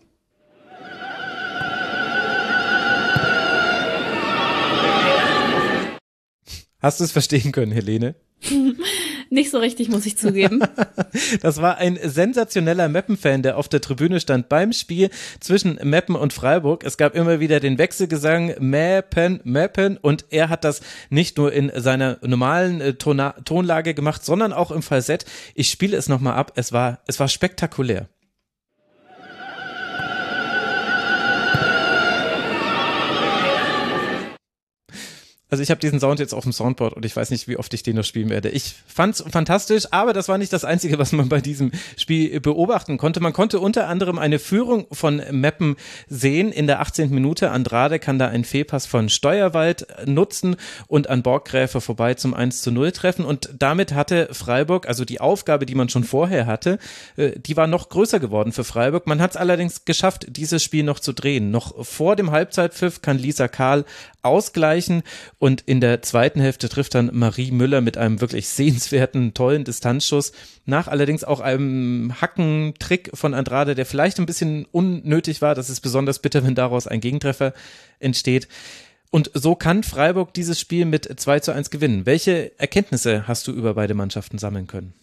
[6.79, 8.15] Hast du es verstehen können, Helene?
[9.29, 10.61] Nicht so richtig, muss ich zugeben.
[11.41, 15.09] das war ein sensationeller Meppen-Fan, der auf der Tribüne stand beim Spiel
[15.39, 16.83] zwischen Meppen und Freiburg.
[16.83, 21.71] Es gab immer wieder den Wechselgesang Meppen, Meppen und er hat das nicht nur in
[21.75, 25.25] seiner normalen äh, Tonlage gemacht, sondern auch im Falsett.
[25.53, 26.53] Ich spiele es nochmal ab.
[26.55, 28.07] Es war, es war spektakulär.
[35.47, 37.71] Also ich habe diesen Sound jetzt auf dem Soundboard und ich weiß nicht, wie oft
[37.75, 38.49] ich den noch spielen werde.
[38.49, 42.97] Ich fand's fantastisch, aber das war nicht das Einzige, was man bei diesem Spiel beobachten
[42.97, 43.19] konnte.
[43.19, 45.75] Man konnte unter anderem eine Führung von Meppen
[46.07, 47.11] sehen in der 18.
[47.11, 47.51] Minute.
[47.51, 50.55] Andrade kann da einen Fehlpass von Steuerwald nutzen
[50.87, 53.23] und an Borggräfe vorbei zum 1 zu 0 treffen.
[53.23, 56.79] Und damit hatte Freiburg, also die Aufgabe, die man schon vorher hatte,
[57.17, 59.05] äh, die war noch größer geworden für Freiburg.
[59.05, 61.51] Man hat es allerdings geschafft, dieses Spiel noch zu drehen.
[61.51, 63.85] Noch vor dem Halbzeitpfiff kann Lisa Karl
[64.25, 65.03] ausgleichen
[65.39, 70.31] und in der zweiten Hälfte trifft dann Marie Müller mit einem wirklich sehenswerten, tollen Distanzschuss.
[70.65, 75.55] Nach allerdings auch einem Hackentrick von Andrade, der vielleicht ein bisschen unnötig war.
[75.55, 77.53] Das ist besonders bitter, wenn daraus ein Gegentreffer
[77.99, 78.47] entsteht.
[79.11, 82.05] Und so kann Freiburg dieses Spiel mit 2 zu 1 gewinnen.
[82.05, 84.93] Welche Erkenntnisse hast du über beide Mannschaften sammeln können?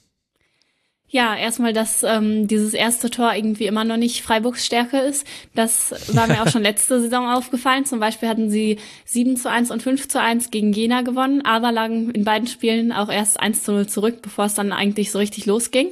[1.15, 5.27] Ja, erstmal, dass ähm, dieses erste Tor irgendwie immer noch nicht Freiburgs Stärke ist.
[5.55, 7.85] Das war mir auch schon letzte Saison aufgefallen.
[7.85, 11.71] Zum Beispiel hatten sie 7 zu 1 und 5 zu 1 gegen Jena gewonnen, aber
[11.71, 15.19] lagen in beiden Spielen auch erst 1 zu 0 zurück, bevor es dann eigentlich so
[15.19, 15.89] richtig losging.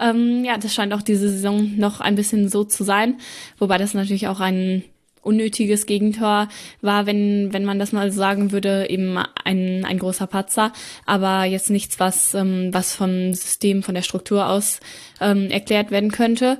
[0.00, 3.18] Ähm, ja, das scheint auch diese Saison noch ein bisschen so zu sein,
[3.58, 4.82] wobei das natürlich auch ein
[5.22, 6.48] unnötiges Gegentor
[6.80, 10.72] war, wenn, wenn man das mal sagen würde, eben ein, ein großer Patzer,
[11.06, 14.80] aber jetzt nichts, was, ähm, was vom System, von der Struktur aus
[15.20, 16.58] ähm, erklärt werden könnte.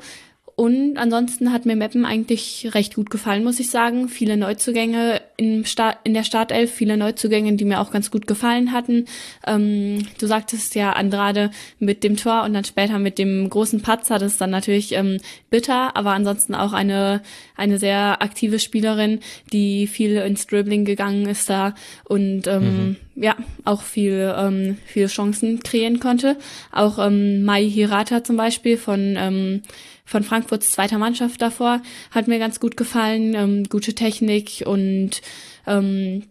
[0.59, 4.09] Und ansonsten hat mir Meppen eigentlich recht gut gefallen, muss ich sagen.
[4.09, 5.21] Viele Neuzugänge
[5.63, 9.05] Start, in der Startelf, viele Neuzugänge, die mir auch ganz gut gefallen hatten.
[9.47, 14.19] Ähm, du sagtest ja Andrade mit dem Tor und dann später mit dem großen Patzer,
[14.19, 15.19] das ist dann natürlich ähm,
[15.49, 17.23] bitter, aber ansonsten auch eine,
[17.57, 19.21] eine sehr aktive Spielerin,
[19.53, 22.97] die viel ins Dribbling gegangen ist da und ähm, mhm.
[23.21, 26.37] Ja, auch viel, ähm, viele Chancen kreieren konnte.
[26.73, 29.63] Auch ähm, Mai Hirata zum Beispiel von ähm,
[30.05, 31.83] von Frankfurts zweiter Mannschaft davor.
[32.11, 33.35] Hat mir ganz gut gefallen.
[33.35, 35.21] Ähm, gute Technik und
[35.67, 36.25] ähm,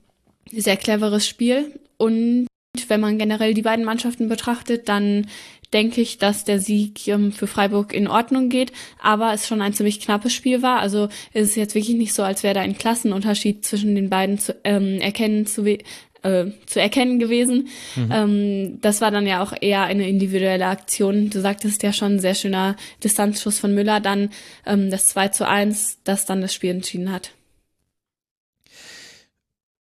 [0.52, 1.80] sehr cleveres Spiel.
[1.98, 2.48] Und
[2.88, 5.28] wenn man generell die beiden Mannschaften betrachtet, dann
[5.74, 8.72] denke ich, dass der Sieg ähm, für Freiburg in Ordnung geht,
[9.02, 10.80] aber es schon ein ziemlich knappes Spiel war.
[10.80, 14.40] Also es ist jetzt wirklich nicht so, als wäre da ein Klassenunterschied zwischen den beiden
[14.40, 15.66] zu ähm, erkennen zu,
[16.24, 17.68] äh, zu erkennen gewesen.
[17.96, 18.12] Mhm.
[18.12, 21.30] Ähm, das war dann ja auch eher eine individuelle Aktion.
[21.30, 24.30] Du sagtest ja schon, sehr schöner Distanzschuss von Müller, dann
[24.66, 27.32] ähm, das 2 zu 1, das dann das Spiel entschieden hat.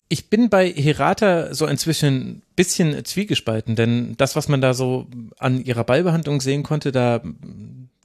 [0.10, 5.08] Ich bin bei Hirata so inzwischen ein bisschen zwiegespalten, denn das, was man da so
[5.38, 7.22] an ihrer Ballbehandlung sehen konnte, da,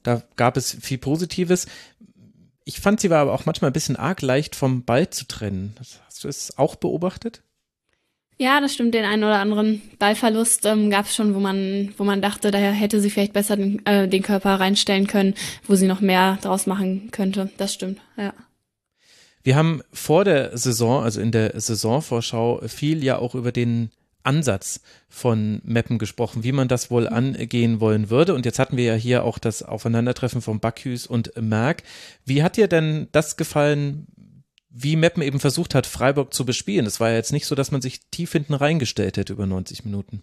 [0.03, 1.67] da gab es viel Positives.
[2.65, 5.77] Ich fand, sie war aber auch manchmal ein bisschen arg leicht vom Ball zu trennen.
[5.79, 7.43] Hast du es auch beobachtet?
[8.43, 8.93] Ja, das stimmt.
[8.93, 12.73] Den einen oder anderen Ballverlust ähm, gab es schon, wo man, wo man dachte, daher
[12.73, 15.35] hätte sie vielleicht besser den, äh, den Körper reinstellen können,
[15.69, 17.53] wo sie noch mehr draus machen könnte.
[17.57, 18.35] Das stimmt, ja.
[19.45, 23.91] Wir haben vor der Saison, also in der Saisonvorschau, viel ja auch über den
[24.25, 28.35] Ansatz von Meppen gesprochen, wie man das wohl angehen wollen würde.
[28.35, 31.85] Und jetzt hatten wir ja hier auch das Aufeinandertreffen von Bacchus und Merck.
[32.25, 34.09] Wie hat dir denn das gefallen,
[34.75, 36.87] wie Meppen eben versucht hat, Freiburg zu bespielen.
[36.87, 39.85] Es war ja jetzt nicht so, dass man sich tief hinten reingestellt hätte über 90
[39.85, 40.23] Minuten.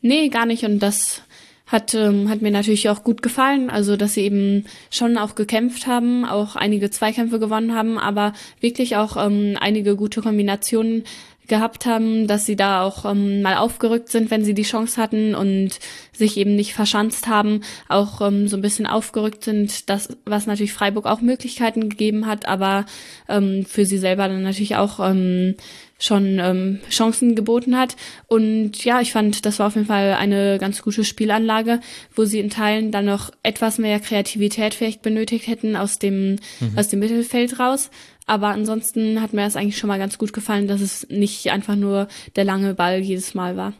[0.00, 0.64] Nee, gar nicht.
[0.64, 1.22] Und das
[1.66, 3.70] hat, ähm, hat mir natürlich auch gut gefallen.
[3.70, 8.96] Also, dass sie eben schon auch gekämpft haben, auch einige Zweikämpfe gewonnen haben, aber wirklich
[8.96, 11.04] auch ähm, einige gute Kombinationen
[11.48, 15.34] gehabt haben, dass sie da auch ähm, mal aufgerückt sind, wenn sie die Chance hatten
[15.34, 15.78] und
[16.12, 20.72] sich eben nicht verschanzt haben, auch ähm, so ein bisschen aufgerückt sind, das, was natürlich
[20.72, 22.86] Freiburg auch Möglichkeiten gegeben hat, aber
[23.28, 25.56] ähm, für sie selber dann natürlich auch ähm,
[26.02, 27.96] schon ähm, Chancen geboten hat.
[28.26, 31.80] Und ja, ich fand, das war auf jeden Fall eine ganz gute Spielanlage,
[32.14, 36.72] wo sie in Teilen dann noch etwas mehr Kreativität vielleicht benötigt hätten aus dem, mhm.
[36.76, 37.90] aus dem Mittelfeld raus.
[38.26, 41.76] Aber ansonsten hat mir das eigentlich schon mal ganz gut gefallen, dass es nicht einfach
[41.76, 43.74] nur der lange Ball jedes Mal war.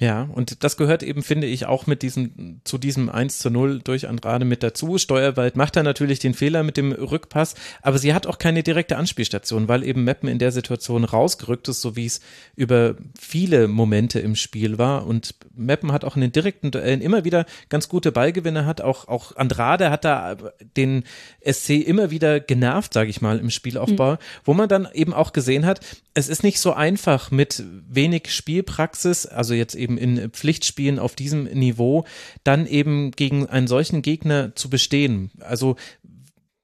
[0.00, 3.80] Ja, und das gehört eben, finde ich, auch mit diesem, zu diesem 1 zu 0
[3.84, 4.96] durch Andrade mit dazu.
[4.96, 8.96] Steuerwald macht da natürlich den Fehler mit dem Rückpass, aber sie hat auch keine direkte
[8.96, 12.22] Anspielstation, weil eben Meppen in der Situation rausgerückt ist, so wie es
[12.56, 15.06] über viele Momente im Spiel war.
[15.06, 19.06] Und Meppen hat auch in den direkten Duellen immer wieder ganz gute Ballgewinne, hat auch,
[19.06, 20.34] auch Andrade hat da
[20.78, 21.04] den
[21.44, 24.18] SC immer wieder genervt, sage ich mal, im Spielaufbau, mhm.
[24.44, 25.80] wo man dann eben auch gesehen hat,
[26.14, 31.14] es ist nicht so einfach mit wenig Spielpraxis, also jetzt eben eben in Pflichtspielen auf
[31.14, 32.04] diesem Niveau
[32.44, 35.30] dann eben gegen einen solchen Gegner zu bestehen.
[35.40, 35.76] Also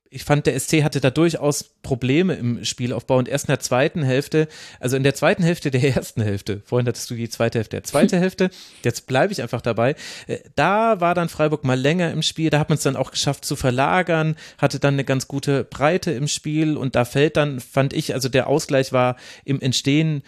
[0.09, 4.03] ich fand, der SC hatte da durchaus Probleme im Spielaufbau und erst in der zweiten
[4.03, 4.49] Hälfte,
[4.81, 7.85] also in der zweiten Hälfte der ersten Hälfte, vorhin hattest du die zweite Hälfte, der
[7.85, 8.51] zweite Hälfte,
[8.83, 9.95] jetzt bleibe ich einfach dabei,
[10.27, 13.11] äh, da war dann Freiburg mal länger im Spiel, da hat man es dann auch
[13.11, 17.61] geschafft zu verlagern, hatte dann eine ganz gute Breite im Spiel und da fällt dann,
[17.61, 20.23] fand ich, also der Ausgleich war im Entstehen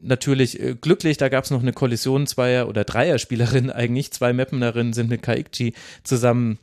[0.00, 4.32] natürlich äh, glücklich, da gab es noch eine Kollision zweier oder dreier Spielerinnen eigentlich, zwei
[4.32, 6.58] Mappenerinnen sind mit Kaikchi zusammen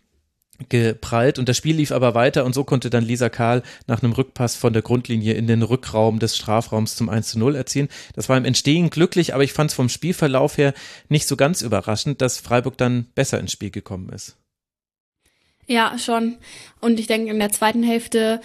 [0.70, 4.14] geprallt und das Spiel lief aber weiter und so konnte dann Lisa Karl nach einem
[4.14, 7.90] Rückpass von der Grundlinie in den Rückraum des Strafraums zum 1 zu 0 erzielen.
[8.14, 10.74] Das war im Entstehen glücklich, aber ich fand es vom Spielverlauf her
[11.10, 14.38] nicht so ganz überraschend, dass Freiburg dann besser ins Spiel gekommen ist.
[15.68, 16.38] Ja, schon.
[16.80, 18.40] Und ich denke, in der zweiten Hälfte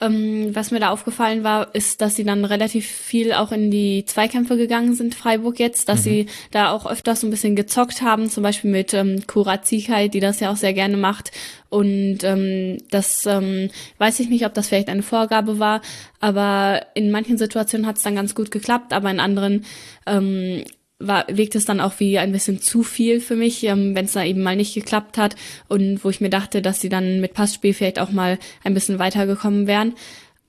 [0.00, 4.04] ähm, was mir da aufgefallen war, ist, dass sie dann relativ viel auch in die
[4.04, 6.04] Zweikämpfe gegangen sind, Freiburg jetzt, dass mhm.
[6.04, 10.20] sie da auch öfters so ein bisschen gezockt haben, zum Beispiel mit ähm, Kurazikai, die
[10.20, 11.30] das ja auch sehr gerne macht.
[11.68, 15.80] Und ähm, das ähm, weiß ich nicht, ob das vielleicht eine Vorgabe war,
[16.20, 19.64] aber in manchen Situationen hat es dann ganz gut geklappt, aber in anderen
[20.06, 20.62] ähm,
[20.98, 24.12] war, wirkt es dann auch wie ein bisschen zu viel für mich, ähm, wenn es
[24.12, 25.36] da eben mal nicht geklappt hat
[25.68, 28.98] und wo ich mir dachte, dass sie dann mit Passspiel vielleicht auch mal ein bisschen
[28.98, 29.94] weitergekommen wären.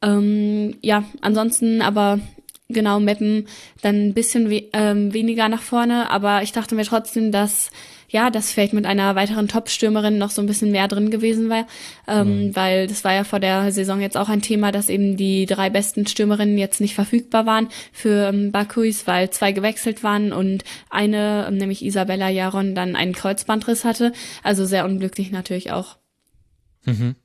[0.02, 2.20] Ähm, ja, ansonsten aber
[2.70, 3.48] genau Mappen
[3.82, 7.72] dann ein bisschen we ähm, weniger nach vorne, aber ich dachte mir trotzdem, dass
[8.10, 11.68] ja, dass vielleicht mit einer weiteren Top-Stürmerin noch so ein bisschen mehr drin gewesen war,
[12.08, 12.56] ähm, mhm.
[12.56, 15.70] weil das war ja vor der Saison jetzt auch ein Thema, dass eben die drei
[15.70, 21.46] besten Stürmerinnen jetzt nicht verfügbar waren für ähm, Bakuis, weil zwei gewechselt waren und eine,
[21.48, 24.14] ähm, nämlich Isabella Jaron, dann einen Kreuzbandriss hatte.
[24.42, 25.98] Also sehr unglücklich natürlich auch.
[26.86, 27.16] Mhm.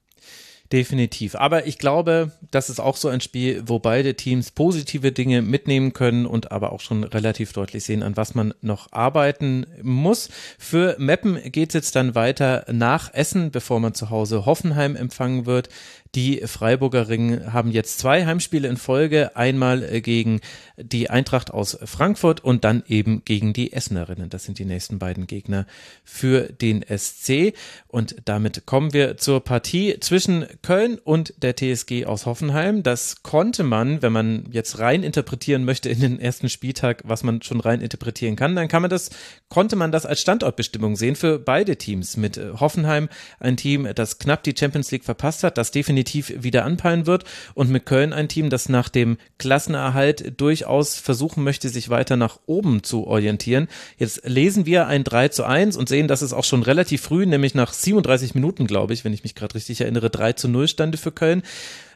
[0.72, 1.34] Definitiv.
[1.34, 5.92] Aber ich glaube, das ist auch so ein Spiel, wo beide Teams positive Dinge mitnehmen
[5.92, 10.30] können und aber auch schon relativ deutlich sehen, an was man noch arbeiten muss.
[10.58, 15.44] Für Meppen geht es jetzt dann weiter nach Essen, bevor man zu Hause Hoffenheim empfangen
[15.44, 15.68] wird.
[16.14, 20.40] Die Freiburger Ringen haben jetzt zwei Heimspiele in Folge, einmal äh, gegen
[20.76, 24.28] die Eintracht aus Frankfurt und dann eben gegen die Essenerinnen.
[24.28, 25.66] Das sind die nächsten beiden Gegner
[26.04, 27.54] für den SC.
[27.88, 32.82] Und damit kommen wir zur Partie zwischen Köln und der TSG aus Hoffenheim.
[32.82, 37.40] Das konnte man, wenn man jetzt rein interpretieren möchte in den ersten Spieltag, was man
[37.40, 39.08] schon rein interpretieren kann, dann kann man das,
[39.48, 42.18] konnte man das als Standortbestimmung sehen für beide Teams.
[42.18, 43.08] Mit äh, Hoffenheim
[43.40, 47.24] ein Team, das knapp die Champions League verpasst hat, das definitiv definitiv wieder anpeilen wird
[47.54, 52.40] und mit Köln ein Team, das nach dem Klassenerhalt durchaus versuchen möchte, sich weiter nach
[52.46, 53.68] oben zu orientieren.
[53.98, 57.26] Jetzt lesen wir ein 3 zu 1 und sehen, dass es auch schon relativ früh,
[57.26, 60.68] nämlich nach 37 Minuten, glaube ich, wenn ich mich gerade richtig erinnere, 3 zu 0
[60.68, 61.42] stande für Köln.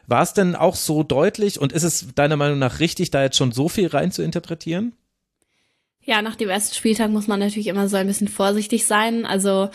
[0.07, 3.37] War es denn auch so deutlich und ist es deiner Meinung nach richtig, da jetzt
[3.37, 4.93] schon so viel rein zu interpretieren?
[6.01, 9.25] Ja, nach dem ersten Spieltag muss man natürlich immer so ein bisschen vorsichtig sein.
[9.25, 9.69] Also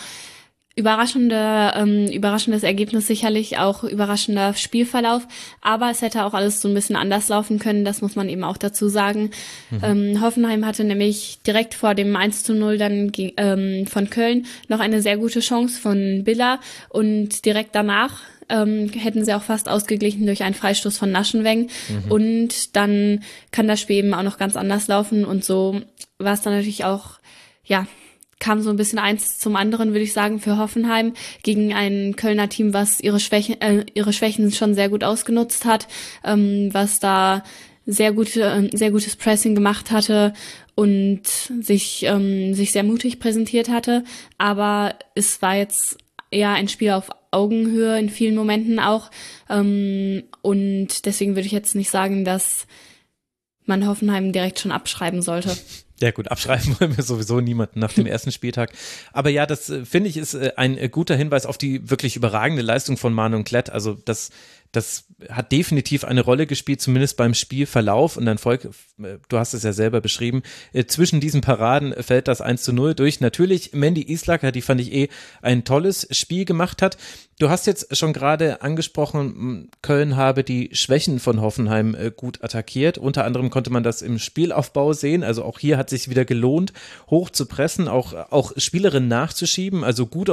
[0.74, 5.26] Überraschende, ähm, überraschendes Ergebnis sicherlich, auch überraschender Spielverlauf,
[5.60, 8.44] aber es hätte auch alles so ein bisschen anders laufen können, das muss man eben
[8.44, 9.30] auch dazu sagen.
[9.70, 9.80] Mhm.
[9.82, 14.80] Ähm, Hoffenheim hatte nämlich direkt vor dem 1 zu 0 dann ähm, von Köln noch
[14.80, 16.58] eine sehr gute Chance von Biller
[16.88, 21.70] und direkt danach ähm, hätten sie auch fast ausgeglichen durch einen Freistoß von Naschenweng.
[21.88, 22.12] Mhm.
[22.12, 25.24] Und dann kann das Spiel eben auch noch ganz anders laufen.
[25.24, 25.80] Und so
[26.18, 27.18] war es dann natürlich auch,
[27.64, 27.86] ja,
[28.42, 32.48] kam so ein bisschen eins zum anderen, würde ich sagen, für Hoffenheim gegen ein Kölner
[32.48, 35.86] Team, was ihre Schwächen, äh, ihre Schwächen schon sehr gut ausgenutzt hat,
[36.24, 37.44] ähm, was da
[37.86, 40.32] sehr gute, äh, sehr gutes Pressing gemacht hatte
[40.74, 41.22] und
[41.60, 44.02] sich, ähm, sich sehr mutig präsentiert hatte.
[44.38, 45.98] Aber es war jetzt
[46.32, 49.12] eher ein Spiel auf Augenhöhe in vielen Momenten auch.
[49.48, 52.66] Ähm, und deswegen würde ich jetzt nicht sagen, dass
[53.66, 55.56] man Hoffenheim direkt schon abschreiben sollte.
[56.02, 58.72] Ja gut, abschreiben wollen wir sowieso niemanden nach dem ersten Spieltag.
[59.12, 62.16] Aber ja, das äh, finde ich ist äh, ein äh, guter Hinweis auf die wirklich
[62.16, 63.70] überragende Leistung von Manon Klett.
[63.70, 64.30] Also das
[64.72, 69.62] das hat definitiv eine Rolle gespielt, zumindest beim Spielverlauf und dann folgt, du hast es
[69.62, 73.20] ja selber beschrieben, äh, zwischen diesen Paraden fällt das 1 zu 0 durch.
[73.20, 75.08] Natürlich Mandy Islacker, die fand ich eh
[75.42, 76.96] ein tolles Spiel gemacht hat.
[77.38, 82.98] Du hast jetzt schon gerade angesprochen, Köln habe die Schwächen von Hoffenheim äh, gut attackiert.
[82.98, 85.22] Unter anderem konnte man das im Spielaufbau sehen.
[85.22, 86.72] Also auch hier hat sich wieder gelohnt,
[87.10, 89.84] hoch zu pressen, auch, auch Spielerinnen nachzuschieben.
[89.84, 90.28] Also gut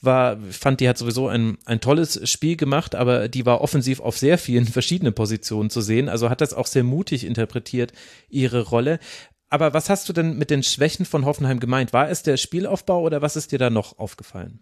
[0.00, 3.98] war, fand die hat sowieso ein, ein tolles Spiel gemacht, aber die war oft offensiv
[3.98, 6.08] auf sehr vielen verschiedenen Positionen zu sehen.
[6.08, 7.92] Also hat das auch sehr mutig interpretiert,
[8.28, 9.00] ihre Rolle.
[9.50, 11.92] Aber was hast du denn mit den Schwächen von Hoffenheim gemeint?
[11.92, 14.60] War es der Spielaufbau oder was ist dir da noch aufgefallen?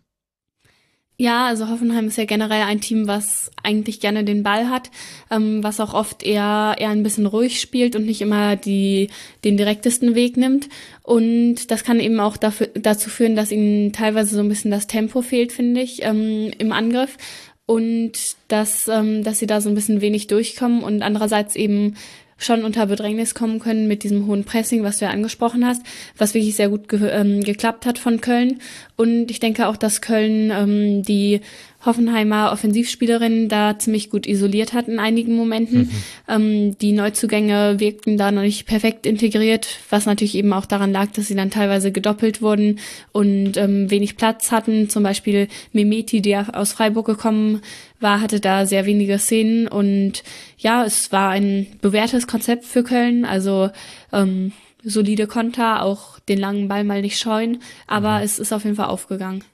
[1.19, 4.91] Ja, also Hoffenheim ist ja generell ein Team, was eigentlich gerne den Ball hat,
[5.31, 9.09] ähm, was auch oft eher eher ein bisschen ruhig spielt und nicht immer die
[9.45, 10.69] den direktesten Weg nimmt.
[11.03, 14.87] Und das kann eben auch dafür, dazu führen, dass ihnen teilweise so ein bisschen das
[14.87, 17.19] Tempo fehlt, finde ich, ähm, im Angriff
[17.67, 18.13] und
[18.49, 21.97] dass, ähm, dass sie da so ein bisschen wenig durchkommen und andererseits eben
[22.43, 25.83] schon unter Bedrängnis kommen können mit diesem hohen Pressing, was du ja angesprochen hast,
[26.19, 28.61] was wirklich sehr gut ge ähm, geklappt hat von Köln.
[28.97, 31.41] Und ich denke auch, dass Köln ähm, die
[31.85, 35.79] Hoffenheimer Offensivspielerin da ziemlich gut isoliert hat in einigen Momenten.
[35.79, 35.91] Mhm.
[36.29, 41.11] Ähm, die Neuzugänge wirkten da noch nicht perfekt integriert, was natürlich eben auch daran lag,
[41.13, 42.79] dass sie dann teilweise gedoppelt wurden
[43.11, 44.89] und ähm, wenig Platz hatten.
[44.89, 47.63] Zum Beispiel Mimeti, der aus Freiburg gekommen
[48.01, 50.23] war, hatte da sehr wenige Szenen und
[50.59, 53.25] ja, es war ein bewährtes Konzept für Köln.
[53.25, 53.71] Also
[54.13, 54.53] ähm,
[54.85, 58.25] solide Konter, auch den langen Ball mal nicht scheuen, aber mhm.
[58.25, 59.45] es ist auf jeden Fall aufgegangen.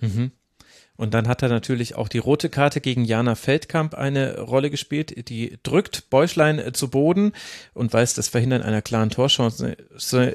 [0.00, 0.30] Mhm.
[0.96, 5.28] Und dann hat er natürlich auch die rote Karte gegen Jana Feldkamp eine Rolle gespielt.
[5.28, 7.32] Die drückt Bäuschlein äh, zu Boden
[7.72, 9.76] und weil es das Verhindern einer klaren Torchance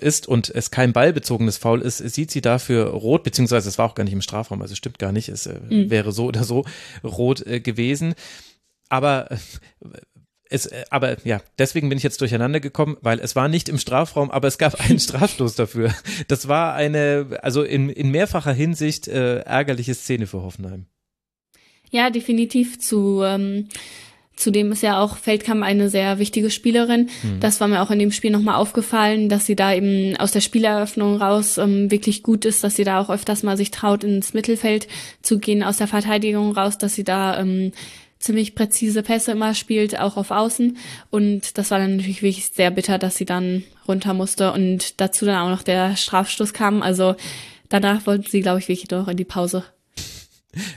[0.02, 3.96] ist und es kein ballbezogenes Foul ist, sieht sie dafür rot, beziehungsweise es war auch
[3.96, 5.90] gar nicht im Strafraum, also stimmt gar nicht, es äh, mhm.
[5.90, 6.66] wäre so oder so
[7.04, 8.16] rot äh, gewesen.
[8.90, 9.30] Aber
[10.50, 13.78] es, äh, aber ja, deswegen bin ich jetzt durcheinander gekommen, weil es war nicht im
[13.78, 15.94] Strafraum, aber es gab einen Strafstoß dafür.
[16.28, 20.86] Das war eine, also in, in mehrfacher Hinsicht äh, ärgerliche Szene für Hoffenheim.
[21.92, 23.24] Ja, definitiv zu.
[23.24, 23.68] Ähm
[24.40, 27.10] Zudem ist ja auch Feldkamp eine sehr wichtige Spielerin.
[27.22, 27.42] Hm.
[27.42, 30.40] Das war mir auch in dem Spiel nochmal aufgefallen, dass sie da eben aus der
[30.40, 34.34] Spieleröffnung raus ähm, wirklich gut ist, dass sie da auch öfters mal sich traut, ins
[34.34, 34.88] Mittelfeld
[35.22, 37.74] zu gehen, aus der Verteidigung raus, dass sie da ähm,
[38.20, 40.78] ziemlich präzise Pässe immer spielt, auch auf Außen.
[41.10, 45.26] Und das war dann natürlich wirklich sehr bitter, dass sie dann runter musste und dazu
[45.26, 46.82] dann auch noch der Strafstoß kam.
[46.82, 47.16] Also
[47.70, 49.64] danach wollten sie, glaube ich, wirklich doch in die Pause.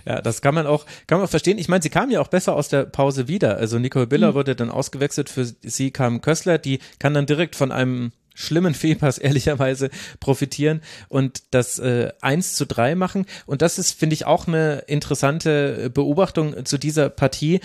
[0.04, 1.58] Ja, das kann man auch, kann man auch verstehen.
[1.58, 3.56] Ich meine, sie kam ja auch besser aus der Pause wieder.
[3.56, 4.34] Also Nicole Biller mhm.
[4.34, 9.18] wurde dann ausgewechselt, für sie kam Kössler, die kann dann direkt von einem schlimmen Fehlpass
[9.18, 13.26] ehrlicherweise profitieren und das äh, 1 zu 3 machen.
[13.46, 17.60] Und das ist, finde ich, auch eine interessante Beobachtung zu dieser Partie.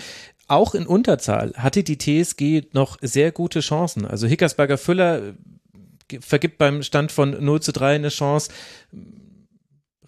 [0.46, 4.06] Auch in Unterzahl hatte die TSG noch sehr gute Chancen.
[4.06, 5.34] Also Hickersberger Füller
[6.20, 8.50] vergibt beim Stand von 0 zu 3 eine Chance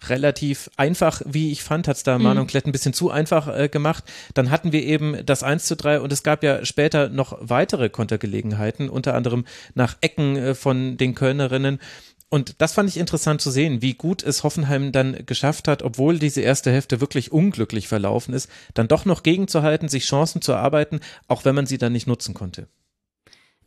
[0.09, 2.23] relativ einfach, wie ich fand, hat es da mhm.
[2.23, 4.03] Manon Klett ein bisschen zu einfach äh, gemacht.
[4.33, 7.89] Dann hatten wir eben das 1 zu 3 und es gab ja später noch weitere
[7.89, 11.79] Kontergelegenheiten, unter anderem nach Ecken äh, von den Kölnerinnen.
[12.29, 16.17] Und das fand ich interessant zu sehen, wie gut es Hoffenheim dann geschafft hat, obwohl
[16.17, 21.01] diese erste Hälfte wirklich unglücklich verlaufen ist, dann doch noch gegenzuhalten, sich Chancen zu erarbeiten,
[21.27, 22.69] auch wenn man sie dann nicht nutzen konnte.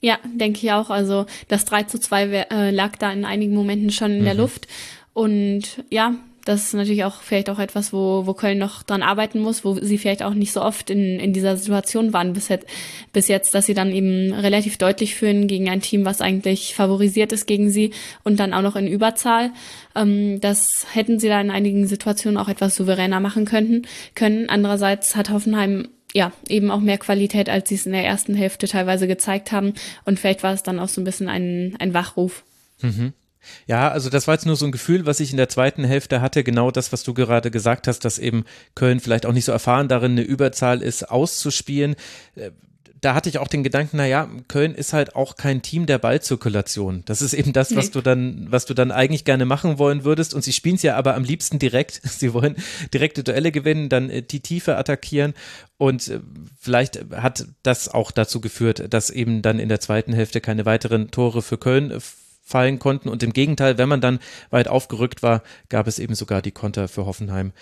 [0.00, 0.88] Ja, denke ich auch.
[0.88, 4.24] Also das 3 zu 2 äh, lag da in einigen Momenten schon in mhm.
[4.24, 4.66] der Luft.
[5.14, 9.40] Und ja, das ist natürlich auch vielleicht auch etwas, wo, wo Köln noch dran arbeiten
[9.40, 12.66] muss, wo sie vielleicht auch nicht so oft in, in dieser Situation waren bis jetzt,
[13.12, 17.32] bis jetzt, dass sie dann eben relativ deutlich führen gegen ein Team, was eigentlich favorisiert
[17.32, 17.92] ist gegen sie
[18.24, 19.52] und dann auch noch in Überzahl.
[19.94, 24.50] Ähm, das hätten sie da in einigen Situationen auch etwas souveräner machen könnten, können.
[24.50, 28.68] Andererseits hat Hoffenheim ja, eben auch mehr Qualität, als sie es in der ersten Hälfte
[28.68, 29.74] teilweise gezeigt haben.
[30.04, 32.44] Und vielleicht war es dann auch so ein bisschen ein, ein Wachruf.
[32.82, 33.14] Mhm.
[33.66, 36.20] Ja, also das war jetzt nur so ein Gefühl, was ich in der zweiten Hälfte
[36.20, 39.52] hatte, genau das, was du gerade gesagt hast, dass eben Köln vielleicht auch nicht so
[39.52, 41.96] erfahren darin, eine Überzahl ist, auszuspielen.
[42.36, 42.50] Äh,
[43.04, 45.98] da hatte ich auch den Gedanken, na ja, Köln ist halt auch kein Team der
[45.98, 47.02] Ballzirkulation.
[47.04, 50.32] Das ist eben das, was du dann, was du dann eigentlich gerne machen wollen würdest.
[50.32, 52.00] Und sie spielen es ja aber am liebsten direkt.
[52.14, 52.56] Sie wollen
[52.94, 55.34] direkte Duelle gewinnen, dann äh, die Tiefe attackieren.
[55.76, 56.20] Und äh,
[56.58, 61.10] vielleicht hat das auch dazu geführt, dass eben dann in der zweiten Hälfte keine weiteren
[61.10, 62.00] Tore für Köln
[62.44, 63.08] fallen konnten.
[63.08, 64.20] Und im Gegenteil, wenn man dann
[64.50, 67.52] weit aufgerückt war, gab es eben sogar die Konter für Hoffenheim.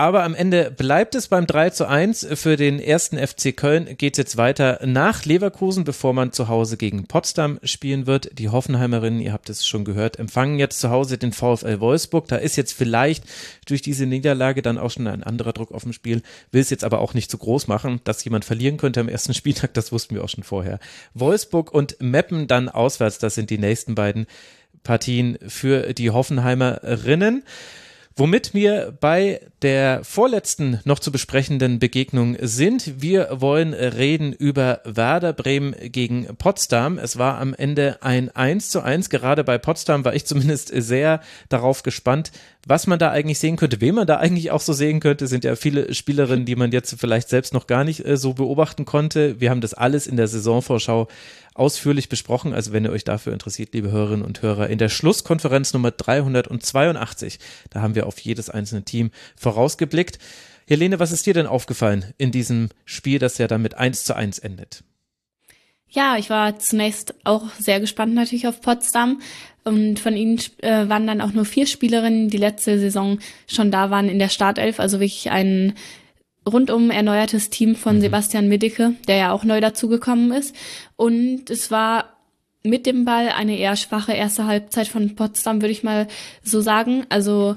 [0.00, 2.28] Aber am Ende bleibt es beim 3 zu 1.
[2.32, 7.06] Für den ersten FC Köln geht jetzt weiter nach Leverkusen, bevor man zu Hause gegen
[7.06, 8.38] Potsdam spielen wird.
[8.38, 12.28] Die Hoffenheimerinnen, ihr habt es schon gehört, empfangen jetzt zu Hause den VfL Wolfsburg.
[12.28, 13.24] Da ist jetzt vielleicht
[13.66, 16.22] durch diese Niederlage dann auch schon ein anderer Druck auf dem Spiel.
[16.50, 19.34] Will es jetzt aber auch nicht zu groß machen, dass jemand verlieren könnte am ersten
[19.40, 19.74] Spieltag.
[19.74, 20.80] Das wussten wir auch schon vorher.
[21.12, 23.18] Wolfsburg und Meppen dann auswärts.
[23.18, 24.26] Das sind die nächsten beiden
[24.82, 27.42] Partien für die Hoffenheimerinnen.
[28.16, 33.00] Womit wir bei der vorletzten noch zu besprechenden Begegnung sind.
[33.00, 36.98] Wir wollen reden über Werder Bremen gegen Potsdam.
[36.98, 39.10] Es war am Ende ein 1 zu 1.
[39.10, 42.32] Gerade bei Potsdam war ich zumindest sehr darauf gespannt,
[42.66, 43.80] was man da eigentlich sehen könnte.
[43.80, 46.96] Wen man da eigentlich auch so sehen könnte, sind ja viele Spielerinnen, die man jetzt
[46.98, 49.40] vielleicht selbst noch gar nicht äh, so beobachten konnte.
[49.40, 51.08] Wir haben das alles in der Saisonvorschau
[51.54, 52.54] ausführlich besprochen.
[52.54, 57.38] Also wenn ihr euch dafür interessiert, liebe Hörerinnen und Hörer, in der Schlusskonferenz Nummer 382,
[57.70, 60.18] da haben wir auf jedes einzelne Team vorausgeblickt.
[60.66, 64.14] Helene, was ist dir denn aufgefallen in diesem Spiel, das ja dann mit 1 zu
[64.14, 64.84] 1 endet?
[65.88, 69.20] Ja, ich war zunächst auch sehr gespannt natürlich auf Potsdam.
[69.64, 73.90] Und von ihnen äh, waren dann auch nur vier Spielerinnen, die letzte Saison schon da
[73.90, 74.78] waren in der Startelf.
[74.78, 75.74] Also wirklich ein
[76.46, 78.00] rundum erneuertes Team von mhm.
[78.00, 80.54] Sebastian Middicke, der ja auch neu dazugekommen ist.
[80.96, 82.16] Und es war
[82.62, 86.08] mit dem Ball eine eher schwache erste Halbzeit von Potsdam, würde ich mal
[86.42, 87.06] so sagen.
[87.08, 87.56] Also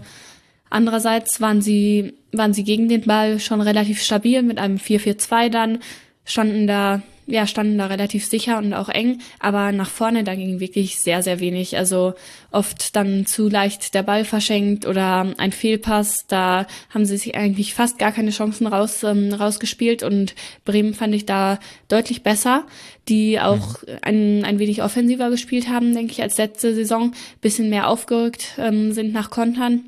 [0.69, 5.79] andererseits waren sie, waren sie gegen den Ball schon relativ stabil mit einem 4-4-2 dann,
[6.25, 10.59] standen da ja, standen da relativ sicher und auch eng, aber nach vorne da ging
[10.59, 11.77] wirklich sehr, sehr wenig.
[11.77, 12.13] Also
[12.51, 16.25] oft dann zu leicht der Ball verschenkt oder ein Fehlpass.
[16.27, 21.15] Da haben sie sich eigentlich fast gar keine Chancen raus, ähm, rausgespielt und Bremen fand
[21.15, 22.65] ich da deutlich besser,
[23.07, 23.97] die auch mhm.
[24.01, 27.13] ein, ein wenig offensiver gespielt haben, denke ich, als letzte Saison.
[27.41, 29.81] Bisschen mehr aufgerückt ähm, sind nach Kontern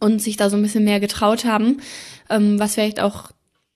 [0.00, 1.80] und sich da so ein bisschen mehr getraut haben,
[2.30, 3.30] ähm, was vielleicht auch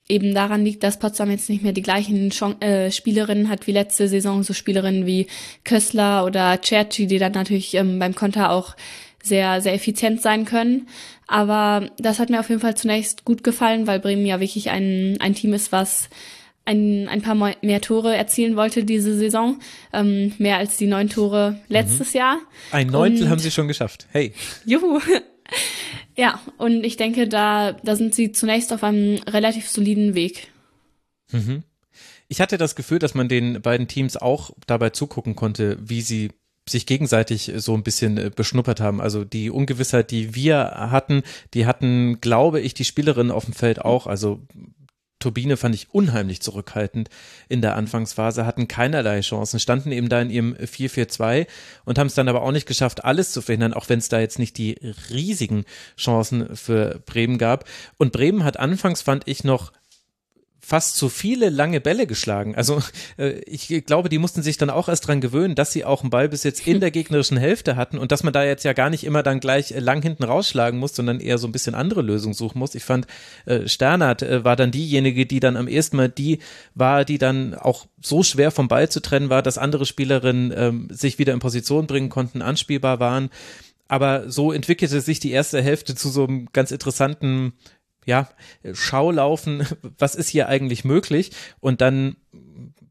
[0.09, 3.72] eben daran liegt, dass Potsdam jetzt nicht mehr die gleichen Chance, äh, Spielerinnen hat wie
[3.72, 5.26] letzte Saison, so Spielerinnen wie
[5.64, 8.74] Kössler oder Cerci, die dann natürlich ähm, beim Konter auch
[9.22, 10.88] sehr, sehr effizient sein können.
[11.26, 15.18] Aber das hat mir auf jeden Fall zunächst gut gefallen, weil Bremen ja wirklich ein,
[15.20, 16.09] ein Team ist, was
[16.64, 19.59] ein, ein paar mehr Tore erzielen wollte diese Saison.
[19.92, 22.18] Ähm, mehr als die neun Tore letztes mhm.
[22.18, 22.38] Jahr.
[22.72, 24.06] Ein Neuntel Und, haben sie schon geschafft.
[24.11, 24.32] Hey.
[24.64, 25.00] Juhu.
[26.16, 30.49] Ja, und ich denke, da, da sind sie zunächst auf einem relativ soliden Weg.
[31.30, 31.62] Mhm.
[32.26, 36.30] Ich hatte das Gefühl, dass man den beiden Teams auch dabei zugucken konnte, wie sie
[36.68, 39.01] sich gegenseitig so ein bisschen äh, beschnuppert haben.
[39.01, 41.22] Also die Ungewissheit, die wir hatten,
[41.55, 44.09] die hatten, glaube ich, die Spielerinnen auf dem Feld auch.
[44.09, 44.42] Also
[45.18, 47.08] Turbine fand ich unheimlich zurückhaltend
[47.48, 51.46] in der Anfangsphase, hatten keinerlei Chancen, standen eben da in ihrem 4-4-2
[51.84, 54.20] und haben es dann aber auch nicht geschafft, alles zu verhindern, auch wenn es da
[54.20, 54.78] jetzt nicht die
[55.10, 55.64] riesigen
[55.96, 57.64] Chancen für Bremen gab.
[57.96, 59.72] Und Bremen hat anfangs, fand ich, noch
[60.68, 62.54] fast zu viele lange Bälle geschlagen.
[62.54, 62.82] Also
[63.16, 66.10] äh, ich glaube, die mussten sich dann auch erst dran gewöhnen, dass sie auch einen
[66.10, 69.22] Ballbesitz in der gegnerischen Hälfte hatten und dass man da jetzt ja gar nicht immer
[69.22, 72.58] dann gleich äh, lang hinten rausschlagen muss, sondern eher so ein bisschen andere Lösungen suchen
[72.58, 72.74] muss.
[72.74, 73.06] Ich fand,
[73.46, 76.40] äh, Sternert äh, war dann diejenige, die dann am ersten Mal die
[76.74, 80.88] war, die dann auch so schwer vom Ball zu trennen war, dass andere Spielerinnen ähm,
[80.90, 83.30] sich wieder in Position bringen konnten, anspielbar waren.
[83.88, 87.54] Aber so entwickelte sich die erste Hälfte zu so einem ganz interessanten
[88.09, 88.26] ja,
[88.72, 89.64] Schaulaufen,
[89.98, 91.30] was ist hier eigentlich möglich?
[91.61, 92.16] Und dann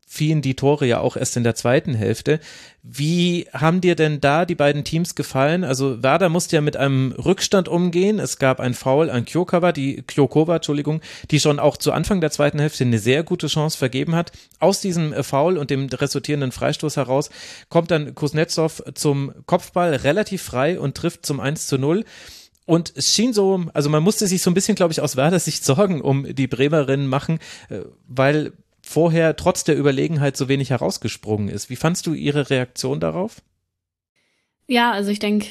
[0.09, 2.39] fielen die Tore ja auch erst in der zweiten Hälfte.
[2.81, 5.65] Wie haben dir denn da die beiden Teams gefallen?
[5.65, 8.17] Also Werder musste ja mit einem Rückstand umgehen.
[8.19, 12.31] Es gab ein Foul an Kyokova, die Kyokova, Entschuldigung, die schon auch zu Anfang der
[12.31, 14.31] zweiten Hälfte eine sehr gute Chance vergeben hat.
[14.59, 17.29] Aus diesem Foul und dem resultierenden Freistoß heraus
[17.67, 22.05] kommt dann Kuznetsov zum Kopfball relativ frei und trifft zum 1 zu 0.
[22.67, 25.39] Und es schien so, also man musste sich so ein bisschen, glaube ich, aus Werder
[25.39, 27.39] Sicht Sorgen um die Bremerinnen machen,
[27.69, 28.51] äh, weil
[28.81, 31.69] vorher trotz der Überlegenheit so wenig herausgesprungen ist.
[31.69, 33.41] Wie fandst du ihre Reaktion darauf?
[34.67, 35.47] Ja, also ich denke,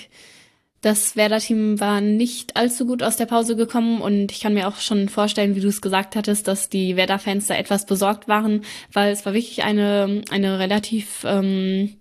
[0.82, 4.76] das Werder-Team war nicht allzu gut aus der Pause gekommen und ich kann mir auch
[4.76, 8.62] schon vorstellen, wie du es gesagt hattest, dass die Werder-Fans da etwas besorgt waren,
[8.92, 11.96] weil es war wirklich eine, eine relativ ähm,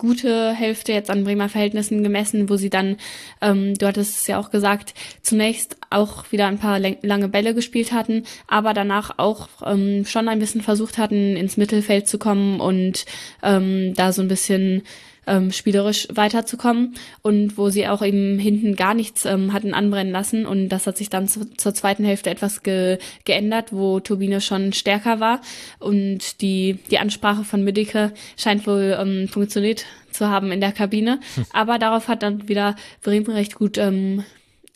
[0.00, 2.96] gute Hälfte jetzt an Bremer Verhältnissen gemessen, wo sie dann,
[3.42, 7.92] ähm, du hattest es ja auch gesagt, zunächst auch wieder ein paar lange Bälle gespielt
[7.92, 13.04] hatten, aber danach auch ähm, schon ein bisschen versucht hatten, ins Mittelfeld zu kommen und
[13.42, 14.82] ähm, da so ein bisschen
[15.26, 20.46] ähm, spielerisch weiterzukommen und wo sie auch eben hinten gar nichts ähm, hatten anbrennen lassen
[20.46, 24.72] und das hat sich dann zu, zur zweiten Hälfte etwas ge geändert, wo Turbine schon
[24.72, 25.40] stärker war
[25.78, 31.20] und die, die Ansprache von Müdicke scheint wohl ähm, funktioniert zu haben in der Kabine,
[31.34, 31.46] hm.
[31.52, 34.24] aber darauf hat dann wieder Bremen recht gut ähm,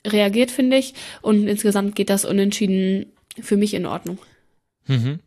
[0.06, 3.06] reagiert, finde ich und insgesamt geht das unentschieden
[3.40, 4.18] für mich in Ordnung.
[4.86, 5.20] Mhm.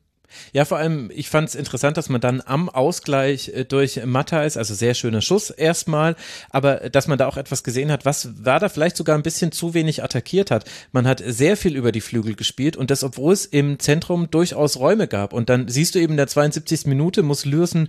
[0.53, 4.57] Ja, vor allem, ich fand es interessant, dass man dann am Ausgleich äh, durch Matthijs,
[4.57, 6.15] also sehr schöner Schuss erstmal,
[6.49, 9.51] aber dass man da auch etwas gesehen hat, was war da vielleicht sogar ein bisschen
[9.51, 10.65] zu wenig attackiert hat.
[10.91, 14.77] Man hat sehr viel über die Flügel gespielt und das, obwohl es im Zentrum durchaus
[14.77, 15.33] Räume gab.
[15.33, 16.85] Und dann siehst du eben in der 72.
[16.85, 17.87] Minute muss Lürsen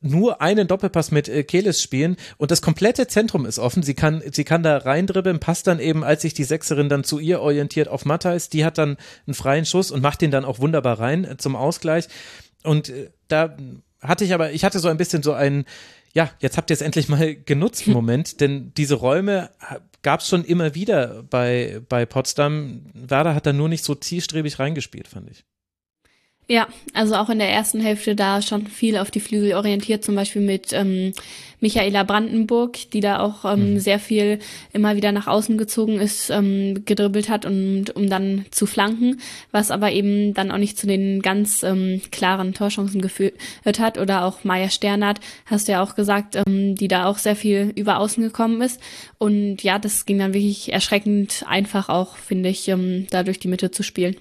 [0.00, 3.82] nur einen Doppelpass mit äh, Keles spielen und das komplette Zentrum ist offen.
[3.82, 7.18] Sie kann, sie kann da reindribbeln, passt dann eben, als sich die Sechserin dann zu
[7.18, 8.48] ihr orientiert auf Matthijs.
[8.48, 8.96] Die hat dann
[9.26, 12.08] einen freien Schuss und macht den dann auch wunderbar rein äh, zum Ausgleich.
[12.62, 13.56] Und äh, da
[14.00, 15.64] hatte ich aber, ich hatte so ein bisschen so einen,
[16.12, 19.50] ja, jetzt habt ihr es endlich mal genutzt, Moment, denn diese Räume
[20.02, 22.86] gab es schon immer wieder bei, bei Potsdam.
[22.94, 25.44] Werder hat da nur nicht so zielstrebig reingespielt, fand ich.
[26.50, 30.16] Ja, also auch in der ersten Hälfte da schon viel auf die Flügel orientiert, zum
[30.16, 31.12] Beispiel mit ähm,
[31.60, 33.78] Michaela Brandenburg, die da auch ähm, mhm.
[33.78, 34.40] sehr viel
[34.72, 39.20] immer wieder nach außen gezogen ist, ähm, gedribbelt hat und um dann zu flanken,
[39.52, 43.38] was aber eben dann auch nicht zu den ganz ähm, klaren Torchancen geführt
[43.78, 43.96] hat.
[43.96, 47.72] Oder auch Maya Sternert, hast du ja auch gesagt, ähm, die da auch sehr viel
[47.76, 48.80] über außen gekommen ist.
[49.18, 53.46] Und ja, das ging dann wirklich erschreckend einfach auch, finde ich, ähm, da durch die
[53.46, 54.16] Mitte zu spielen.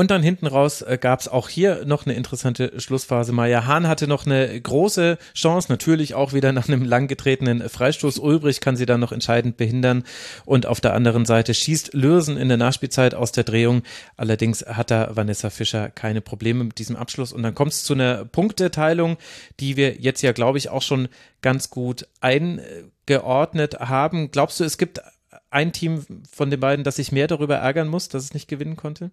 [0.00, 3.32] Und dann hinten raus äh, gab es auch hier noch eine interessante Schlussphase.
[3.32, 8.18] Maya Hahn hatte noch eine große Chance, natürlich auch wieder nach einem lang getretenen Freistoß.
[8.18, 10.04] Ulbrich kann sie dann noch entscheidend behindern.
[10.46, 13.82] Und auf der anderen Seite schießt Lürsen in der Nachspielzeit aus der Drehung.
[14.16, 17.34] Allerdings hat da Vanessa Fischer keine Probleme mit diesem Abschluss.
[17.34, 19.18] Und dann kommt es zu einer Punkteteilung,
[19.60, 21.08] die wir jetzt ja, glaube ich, auch schon
[21.42, 24.30] ganz gut eingeordnet haben.
[24.30, 25.02] Glaubst du, es gibt
[25.50, 28.76] ein Team von den beiden, das sich mehr darüber ärgern muss, dass es nicht gewinnen
[28.76, 29.10] konnte?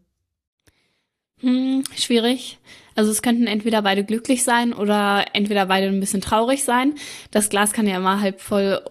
[1.41, 2.57] Hm, schwierig.
[2.97, 6.95] Also es könnten entweder beide glücklich sein oder entweder beide ein bisschen traurig sein.
[7.29, 8.81] Das Glas kann ja immer halb voll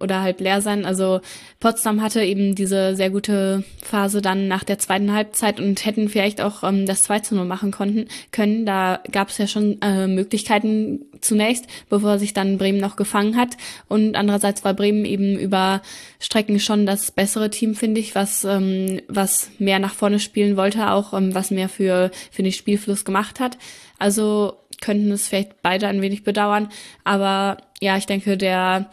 [0.00, 0.84] oder halb leer sein.
[0.84, 1.22] Also
[1.60, 6.42] Potsdam hatte eben diese sehr gute Phase dann nach der zweiten Halbzeit und hätten vielleicht
[6.42, 8.66] auch ähm, das 2 zu 0 machen konnten, können.
[8.66, 13.56] Da gab es ja schon äh, Möglichkeiten zunächst, bevor sich dann Bremen noch gefangen hat.
[13.88, 15.80] Und andererseits war Bremen eben über
[16.20, 20.90] Strecken schon das bessere Team, finde ich, was, ähm, was mehr nach vorne spielen wollte,
[20.90, 23.53] auch ähm, was mehr für, für den Spielfluss gemacht hat.
[23.98, 26.68] Also könnten es vielleicht beide ein wenig bedauern.
[27.04, 28.90] Aber ja, ich denke, der,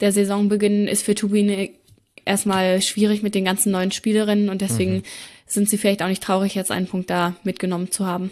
[0.00, 1.70] der Saisonbeginn ist für Turbine
[2.24, 5.02] erstmal schwierig mit den ganzen neuen Spielerinnen und deswegen mhm.
[5.46, 8.30] sind sie vielleicht auch nicht traurig, jetzt einen Punkt da mitgenommen zu haben.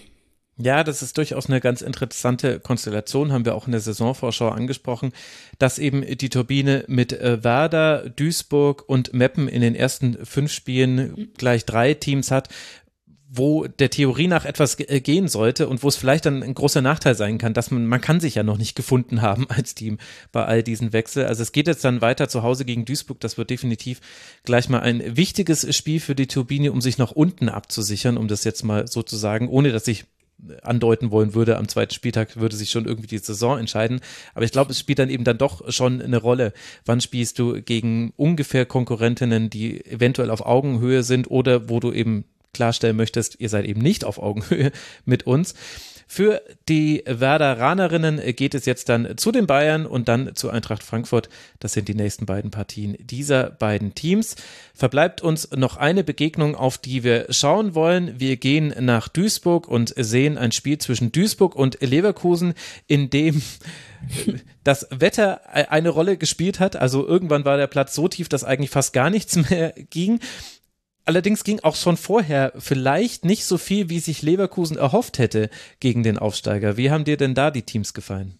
[0.58, 5.12] Ja, das ist durchaus eine ganz interessante Konstellation, haben wir auch in der Saisonvorschau angesprochen,
[5.58, 11.30] dass eben die Turbine mit äh, Werder, Duisburg und Meppen in den ersten fünf Spielen
[11.38, 12.48] gleich drei Teams hat,
[13.34, 16.82] wo der Theorie nach etwas äh, gehen sollte und wo es vielleicht dann ein großer
[16.82, 19.96] Nachteil sein kann, dass man, man kann sich ja noch nicht gefunden haben als Team
[20.32, 21.26] bei all diesen Wechseln.
[21.26, 23.20] Also es geht jetzt dann weiter zu Hause gegen Duisburg.
[23.20, 24.02] Das wird definitiv
[24.44, 28.44] gleich mal ein wichtiges Spiel für die Turbine, um sich noch unten abzusichern, um das
[28.44, 30.04] jetzt mal so zu sagen, ohne dass ich
[30.62, 34.00] andeuten wollen würde, am zweiten Spieltag würde sich schon irgendwie die Saison entscheiden.
[34.34, 36.52] Aber ich glaube, es spielt dann eben dann doch schon eine Rolle.
[36.84, 42.24] Wann spielst du gegen ungefähr Konkurrentinnen, die eventuell auf Augenhöhe sind oder wo du eben
[42.52, 44.72] klarstellen möchtest, ihr seid eben nicht auf Augenhöhe
[45.04, 45.54] mit uns.
[46.06, 51.30] Für die Werderanerinnen geht es jetzt dann zu den Bayern und dann zu Eintracht Frankfurt.
[51.58, 54.36] Das sind die nächsten beiden Partien dieser beiden Teams.
[54.74, 58.20] Verbleibt uns noch eine Begegnung, auf die wir schauen wollen.
[58.20, 62.52] Wir gehen nach Duisburg und sehen ein Spiel zwischen Duisburg und Leverkusen,
[62.86, 63.40] in dem
[64.64, 66.76] das Wetter eine Rolle gespielt hat.
[66.76, 70.20] Also irgendwann war der Platz so tief, dass eigentlich fast gar nichts mehr ging.
[71.04, 75.50] Allerdings ging auch schon vorher vielleicht nicht so viel, wie sich Leverkusen erhofft hätte
[75.80, 76.76] gegen den Aufsteiger.
[76.76, 78.38] Wie haben dir denn da die Teams gefallen?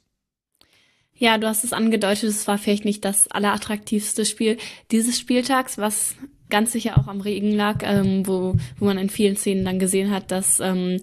[1.14, 4.58] Ja, du hast es angedeutet, es war vielleicht nicht das allerattraktivste Spiel
[4.90, 6.16] dieses Spieltags, was
[6.50, 10.10] ganz sicher auch am Regen lag, ähm, wo, wo man in vielen Szenen dann gesehen
[10.10, 11.00] hat, dass ähm,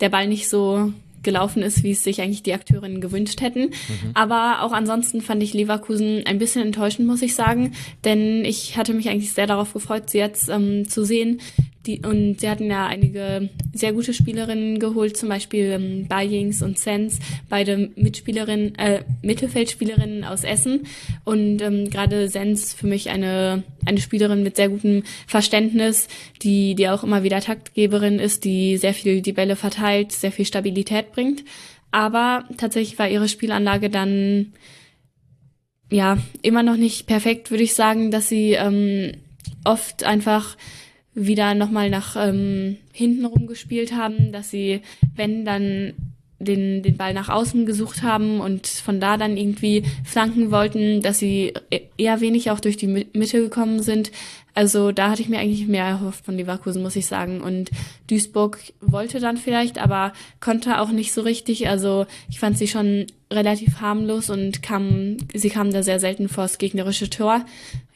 [0.00, 0.92] der Ball nicht so
[1.26, 3.66] gelaufen ist, wie es sich eigentlich die Akteurinnen gewünscht hätten.
[3.66, 4.10] Mhm.
[4.14, 7.72] Aber auch ansonsten fand ich Leverkusen ein bisschen enttäuschend, muss ich sagen,
[8.06, 11.40] denn ich hatte mich eigentlich sehr darauf gefreut, sie jetzt ähm, zu sehen.
[11.86, 16.78] Die, und sie hatten ja einige sehr gute Spielerinnen geholt, zum Beispiel ähm, Bayings und
[16.78, 20.86] Sens, beide Mitspielerinnen, äh, Mittelfeldspielerinnen aus Essen.
[21.24, 26.08] Und ähm, gerade Sens für mich eine, eine Spielerin mit sehr gutem Verständnis,
[26.42, 30.44] die, die auch immer wieder Taktgeberin ist, die sehr viel die Bälle verteilt, sehr viel
[30.44, 31.44] Stabilität bringt.
[31.92, 34.52] Aber tatsächlich war ihre Spielanlage dann
[35.90, 39.12] ja immer noch nicht perfekt, würde ich sagen, dass sie ähm,
[39.64, 40.56] oft einfach
[41.16, 44.82] wieder nochmal nach ähm, hinten rumgespielt haben, dass sie,
[45.16, 45.94] wenn dann
[46.38, 51.18] den, den Ball nach außen gesucht haben und von da dann irgendwie flanken wollten, dass
[51.18, 54.12] sie e-, eher wenig auch durch die Mitte gekommen sind.
[54.52, 57.40] Also da hatte ich mir eigentlich mehr erhofft von Leverkusen, muss ich sagen.
[57.40, 57.70] Und
[58.08, 61.68] Duisburg wollte dann vielleicht, aber konnte auch nicht so richtig.
[61.68, 66.44] Also ich fand sie schon relativ harmlos und kam, sie kamen da sehr selten vor
[66.44, 67.46] das gegnerische Tor.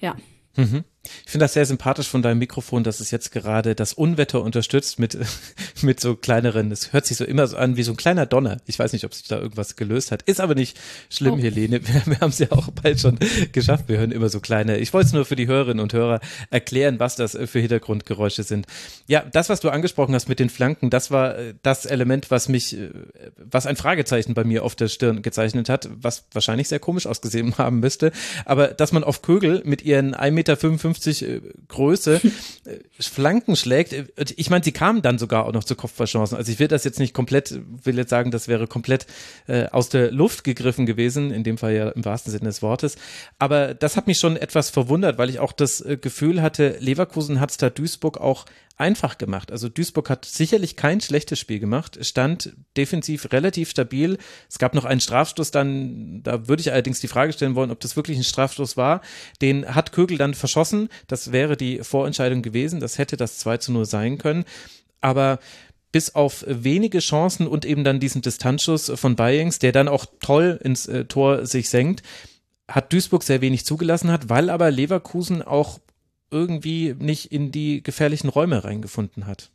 [0.00, 0.16] Ja.
[0.56, 0.84] Mhm.
[1.02, 4.98] Ich finde das sehr sympathisch von deinem Mikrofon, dass es jetzt gerade das Unwetter unterstützt
[4.98, 5.16] mit,
[5.82, 8.58] mit so kleineren, es hört sich so immer so an wie so ein kleiner Donner.
[8.66, 10.22] Ich weiß nicht, ob sich da irgendwas gelöst hat.
[10.22, 10.78] Ist aber nicht
[11.08, 11.38] schlimm, oh.
[11.38, 11.80] Helene.
[11.86, 13.18] Wir, wir haben es ja auch bald schon
[13.52, 13.88] geschafft.
[13.88, 14.76] Wir hören immer so kleine.
[14.76, 16.20] Ich wollte es nur für die Hörerinnen und Hörer
[16.50, 18.66] erklären, was das für Hintergrundgeräusche sind.
[19.06, 22.48] Ja, das, was du angesprochen hast mit den Flanken, das war äh, das Element, was
[22.48, 22.90] mich, äh,
[23.38, 27.54] was ein Fragezeichen bei mir auf der Stirn gezeichnet hat, was wahrscheinlich sehr komisch ausgesehen
[27.58, 28.12] haben müsste.
[28.44, 30.56] Aber dass man auf Kögel mit ihren 1,55 Meter
[30.92, 32.20] 1,50 äh, Größe
[32.64, 33.94] äh, Flanken schlägt.
[34.36, 36.36] Ich meine, sie kamen dann sogar auch noch zu Kopfballchancen.
[36.36, 39.06] Also ich will das jetzt nicht komplett, will jetzt sagen, das wäre komplett
[39.46, 42.96] äh, aus der Luft gegriffen gewesen, in dem Fall ja im wahrsten Sinne des Wortes.
[43.38, 47.40] Aber das hat mich schon etwas verwundert, weil ich auch das äh, Gefühl hatte, Leverkusen
[47.40, 48.46] hat es da Duisburg auch
[48.80, 49.52] einfach gemacht.
[49.52, 54.18] Also Duisburg hat sicherlich kein schlechtes Spiel gemacht, stand defensiv relativ stabil.
[54.48, 57.80] Es gab noch einen Strafstoß dann, da würde ich allerdings die Frage stellen wollen, ob
[57.80, 59.02] das wirklich ein Strafstoß war.
[59.42, 60.88] Den hat Kögel dann verschossen.
[61.06, 62.80] Das wäre die Vorentscheidung gewesen.
[62.80, 64.44] Das hätte das 2 zu 0 sein können.
[65.00, 65.38] Aber
[65.92, 70.58] bis auf wenige Chancen und eben dann diesen Distanzschuss von Bayings, der dann auch toll
[70.62, 72.02] ins äh, Tor sich senkt,
[72.68, 75.80] hat Duisburg sehr wenig zugelassen hat, weil aber Leverkusen auch
[76.30, 79.50] irgendwie nicht in die gefährlichen Räume reingefunden hat.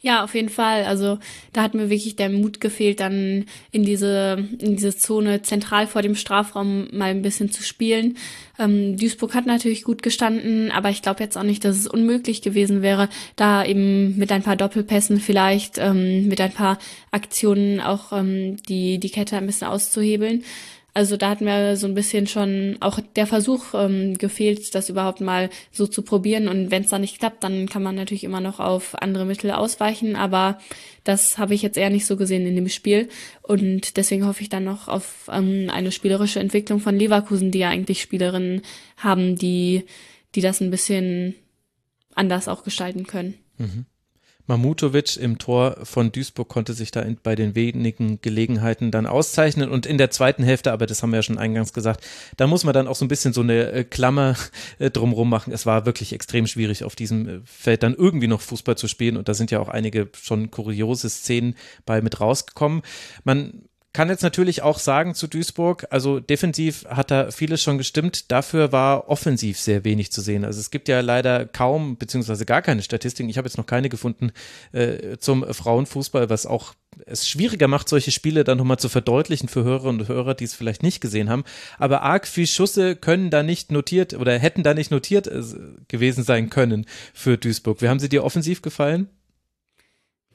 [0.00, 0.84] Ja, auf jeden Fall.
[0.84, 1.18] Also
[1.52, 6.02] da hat mir wirklich der Mut gefehlt, dann in diese, in diese Zone zentral vor
[6.02, 8.16] dem Strafraum mal ein bisschen zu spielen.
[8.60, 12.42] Ähm, Duisburg hat natürlich gut gestanden, aber ich glaube jetzt auch nicht, dass es unmöglich
[12.42, 16.78] gewesen wäre, da eben mit ein paar Doppelpässen vielleicht, ähm, mit ein paar
[17.10, 20.44] Aktionen auch ähm, die, die Kette ein bisschen auszuhebeln.
[20.98, 25.20] Also da hat mir so ein bisschen schon auch der Versuch ähm, gefehlt, das überhaupt
[25.20, 26.48] mal so zu probieren.
[26.48, 29.52] Und wenn es dann nicht klappt, dann kann man natürlich immer noch auf andere Mittel
[29.52, 30.16] ausweichen.
[30.16, 30.58] Aber
[31.04, 33.08] das habe ich jetzt eher nicht so gesehen in dem Spiel.
[33.42, 37.68] Und deswegen hoffe ich dann noch auf ähm, eine spielerische Entwicklung von Leverkusen, die ja
[37.68, 38.62] eigentlich Spielerinnen
[38.96, 39.84] haben, die,
[40.34, 41.36] die das ein bisschen
[42.16, 43.34] anders auch gestalten können.
[43.56, 43.86] Mhm.
[44.48, 49.86] Mamutovic im Tor von Duisburg konnte sich da bei den wenigen Gelegenheiten dann auszeichnen und
[49.86, 52.04] in der zweiten Hälfte, aber das haben wir ja schon eingangs gesagt,
[52.36, 54.36] da muss man dann auch so ein bisschen so eine äh, Klammer
[54.78, 55.52] äh, drumrum machen.
[55.52, 59.16] Es war wirklich extrem schwierig auf diesem äh, Feld dann irgendwie noch Fußball zu spielen
[59.16, 62.82] und da sind ja auch einige schon kuriose Szenen bei mit rausgekommen.
[63.24, 68.30] Man kann jetzt natürlich auch sagen zu Duisburg, also defensiv hat da vieles schon gestimmt,
[68.30, 70.44] dafür war offensiv sehr wenig zu sehen.
[70.44, 73.88] Also es gibt ja leider kaum beziehungsweise gar keine Statistiken, ich habe jetzt noch keine
[73.88, 74.32] gefunden
[74.72, 76.74] äh, zum Frauenfußball, was auch
[77.06, 80.54] es schwieriger macht, solche Spiele dann nochmal zu verdeutlichen für Hörerinnen und Hörer, die es
[80.54, 81.44] vielleicht nicht gesehen haben.
[81.78, 85.42] Aber arg viel Schüsse können da nicht notiert oder hätten da nicht notiert äh,
[85.88, 87.80] gewesen sein können für Duisburg.
[87.80, 89.08] Wie haben sie dir offensiv gefallen?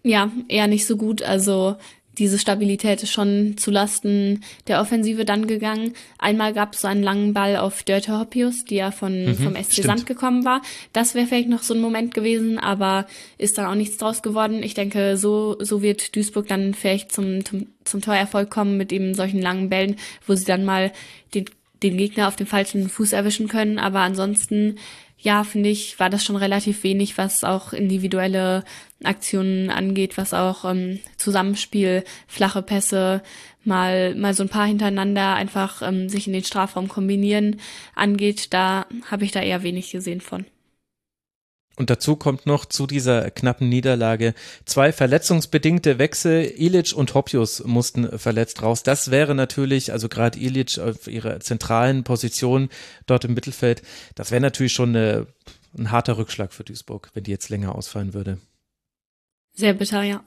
[0.04, 1.22] Ja, eher nicht so gut.
[1.22, 1.78] Also
[2.18, 5.94] diese Stabilität ist schon zulasten der Offensive dann gegangen.
[6.20, 9.56] Einmal gab es so einen langen Ball auf Dörte Hoppius, die ja von, mhm, vom
[9.56, 9.88] SC stimmt.
[9.88, 10.62] Sand gekommen war.
[10.94, 13.08] Das wäre vielleicht noch so ein Moment gewesen, aber
[13.38, 14.62] ist dann auch nichts draus geworden.
[14.62, 19.16] Ich denke, so, so wird Duisburg dann vielleicht zum, zum, zum Torerfolg kommen mit eben
[19.16, 19.96] solchen langen Bällen,
[20.28, 20.92] wo sie dann mal
[21.34, 21.46] den,
[21.82, 23.80] den Gegner auf dem falschen Fuß erwischen können.
[23.80, 24.76] Aber ansonsten
[25.24, 28.66] ja, finde ich, war das schon relativ wenig, was auch individuelle
[29.04, 33.24] Aktionen angeht, was auch ähm, Zusammenspiel, flache Pässe,
[33.64, 37.62] mal, mal so ein paar hintereinander einfach ähm, sich in den Strafraum kombinieren
[37.96, 38.54] angeht.
[38.54, 40.46] Da habe ich da eher wenig gesehen von.
[41.76, 46.44] Und dazu kommt noch zu dieser knappen Niederlage zwei verletzungsbedingte Wechsel.
[46.56, 48.84] Ilic und Hoppius mussten verletzt raus.
[48.84, 52.70] Das wäre natürlich, also gerade Ilic auf ihrer zentralen Position
[53.08, 53.82] dort im Mittelfeld,
[54.14, 55.26] das wäre natürlich schon eine,
[55.76, 58.38] ein harter Rückschlag für Duisburg, wenn die jetzt länger ausfallen würde.
[59.54, 60.24] Sehr bitter, ja.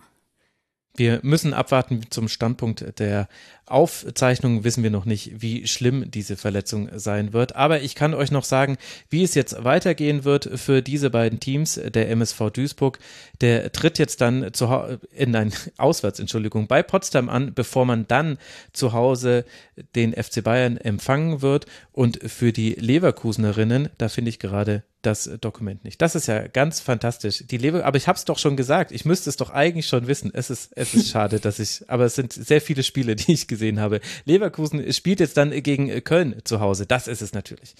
[0.97, 3.29] Wir müssen abwarten zum Standpunkt der
[3.69, 7.57] Aufzeichnung wissen wir noch nicht, wie schlimm diese Verletzung sein wird.
[7.57, 8.77] Aber ich kann euch noch sagen,
[9.11, 11.75] wie es jetzt weitergehen wird für diese beiden Teams.
[11.75, 13.01] Der MSV Duisburg,
[13.41, 18.39] der tritt jetzt dann zu in ein Auswärts, Entschuldigung, bei Potsdam an, bevor man dann
[18.73, 19.45] zu Hause
[19.97, 21.67] den FC Bayern empfangen wird.
[21.91, 26.03] Und für die Leverkusenerinnen, da finde ich gerade das Dokument nicht.
[26.03, 27.45] Das ist ja ganz fantastisch.
[27.47, 28.93] Die Lever, aber ich habe es doch schon gesagt.
[28.93, 30.31] Ich müsste es doch eigentlich schon wissen.
[30.35, 33.47] Es ist, es ist schade, dass ich, aber es sind sehr viele Spiele, die ich
[33.47, 34.01] gesehen habe.
[34.25, 36.87] Leverkusen spielt jetzt dann gegen Köln zu Hause.
[36.87, 37.75] Das ist es natürlich.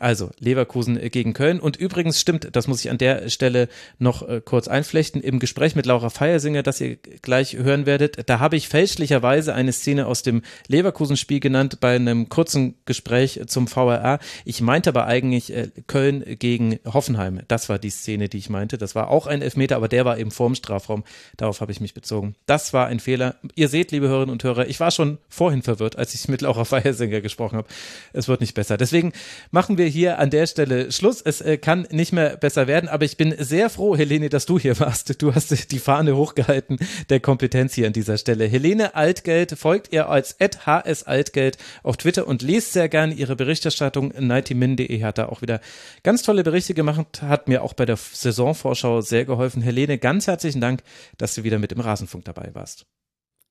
[0.00, 1.60] Also Leverkusen gegen Köln.
[1.60, 3.68] Und übrigens stimmt, das muss ich an der Stelle
[3.98, 8.38] noch äh, kurz einflechten, im Gespräch mit Laura Feiersinger, das ihr gleich hören werdet, da
[8.40, 14.18] habe ich fälschlicherweise eine Szene aus dem Leverkusen-Spiel genannt bei einem kurzen Gespräch zum VRA.
[14.44, 17.40] Ich meinte aber eigentlich äh, Köln gegen Hoffenheim.
[17.48, 18.78] Das war die Szene, die ich meinte.
[18.78, 21.04] Das war auch ein Elfmeter, aber der war eben vorm Strafraum.
[21.36, 22.34] Darauf habe ich mich bezogen.
[22.46, 23.36] Das war ein Fehler.
[23.54, 26.64] Ihr seht, liebe Hörerinnen und Hörer, ich war schon vorhin verwirrt, als ich mit Laura
[26.64, 27.68] Feiersinger gesprochen habe.
[28.12, 28.76] Es wird nicht besser.
[28.76, 29.12] Deswegen
[29.50, 31.20] machen wir hier an der Stelle Schluss.
[31.20, 34.58] Es äh, kann nicht mehr besser werden, aber ich bin sehr froh, Helene, dass du
[34.58, 35.20] hier warst.
[35.22, 36.78] Du hast die Fahne hochgehalten
[37.08, 38.46] der Kompetenz hier an dieser Stelle.
[38.46, 44.12] Helene Altgeld folgt ihr als HS Altgeld auf Twitter und lest sehr gerne ihre Berichterstattung.
[44.18, 45.60] nightymin.de hat da auch wieder
[46.02, 49.62] ganz tolle Berichte gemacht, hat mir auch bei der Saisonvorschau sehr geholfen.
[49.62, 50.82] Helene, ganz herzlichen Dank,
[51.16, 52.86] dass du wieder mit im Rasenfunk dabei warst.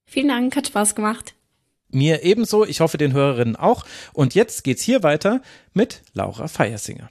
[0.06, 1.37] Vielen Dank, hat Spaß gemacht.
[1.90, 3.86] Mir ebenso, ich hoffe den Hörerinnen auch.
[4.14, 5.42] Und jetzt geht's hier weiter
[5.74, 7.10] mit Laura Feiersinger.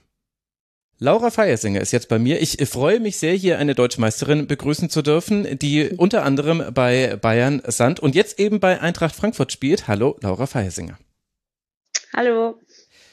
[0.99, 2.41] Laura Feiersinger ist jetzt bei mir.
[2.41, 7.17] Ich freue mich sehr, hier eine deutsche Meisterin begrüßen zu dürfen, die unter anderem bei
[7.17, 9.87] Bayern Sand und jetzt eben bei Eintracht Frankfurt spielt.
[9.87, 10.97] Hallo, Laura Feiersinger.
[12.15, 12.59] Hallo.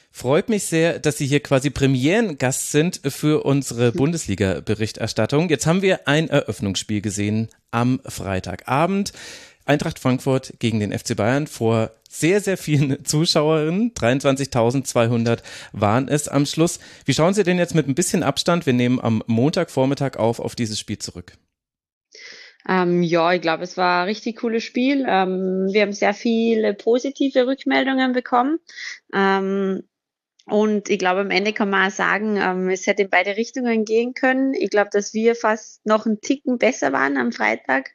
[0.09, 5.49] Freut mich sehr, dass Sie hier quasi Premierengast sind für unsere Bundesliga-Berichterstattung.
[5.49, 9.11] Jetzt haben wir ein Eröffnungsspiel gesehen am Freitagabend.
[9.65, 13.93] Eintracht Frankfurt gegen den FC Bayern vor sehr, sehr vielen Zuschauerinnen.
[13.93, 15.39] 23.200
[15.73, 16.79] waren es am Schluss.
[17.05, 20.55] Wie schauen Sie denn jetzt mit ein bisschen Abstand, wir nehmen am Montagvormittag auf, auf
[20.55, 21.33] dieses Spiel zurück?
[22.67, 25.05] Ähm, ja, ich glaube, es war ein richtig cooles Spiel.
[25.07, 28.59] Ähm, wir haben sehr viele positive Rückmeldungen bekommen.
[29.13, 29.83] Ähm,
[30.47, 33.83] und ich glaube, am Ende kann man auch sagen, ähm, es hätte in beide Richtungen
[33.83, 34.53] gehen können.
[34.53, 37.91] Ich glaube, dass wir fast noch einen Ticken besser waren am Freitag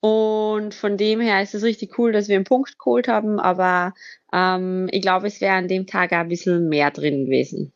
[0.00, 3.94] und von dem her ist es richtig cool, dass wir einen Punkt geholt haben, aber
[4.32, 7.72] ähm, ich glaube, es wäre an dem Tag ein bisschen mehr drin gewesen.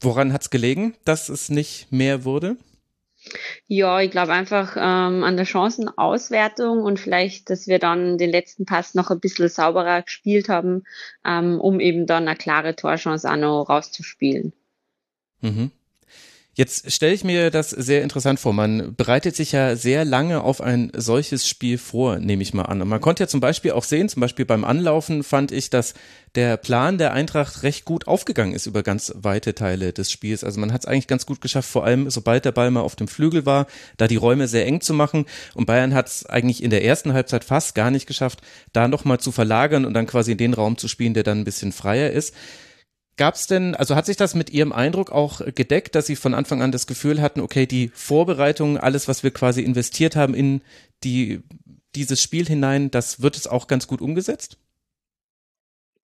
[0.00, 2.56] Woran hat es gelegen, dass es nicht mehr wurde?
[3.66, 8.64] Ja, ich glaube einfach ähm, an der Chancenauswertung und vielleicht, dass wir dann den letzten
[8.64, 10.84] Pass noch ein bisschen sauberer gespielt haben,
[11.24, 14.54] ähm, um eben dann eine klare Torchance auch noch rauszuspielen.
[15.42, 15.70] Mhm.
[16.60, 18.52] Jetzt stelle ich mir das sehr interessant vor.
[18.52, 22.82] Man bereitet sich ja sehr lange auf ein solches Spiel vor, nehme ich mal an.
[22.82, 25.94] Und man konnte ja zum Beispiel auch sehen, zum Beispiel beim Anlaufen fand ich, dass
[26.34, 30.44] der Plan der Eintracht recht gut aufgegangen ist über ganz weite Teile des Spiels.
[30.44, 32.94] Also man hat es eigentlich ganz gut geschafft, vor allem sobald der Ball mal auf
[32.94, 35.24] dem Flügel war, da die Räume sehr eng zu machen.
[35.54, 38.40] Und Bayern hat es eigentlich in der ersten Halbzeit fast gar nicht geschafft,
[38.74, 41.44] da nochmal zu verlagern und dann quasi in den Raum zu spielen, der dann ein
[41.44, 42.34] bisschen freier ist.
[43.20, 46.32] Gab es denn, also hat sich das mit Ihrem Eindruck auch gedeckt, dass Sie von
[46.32, 50.62] Anfang an das Gefühl hatten, okay, die Vorbereitung, alles, was wir quasi investiert haben in
[51.04, 51.42] die
[51.94, 54.56] dieses Spiel hinein, das wird es auch ganz gut umgesetzt?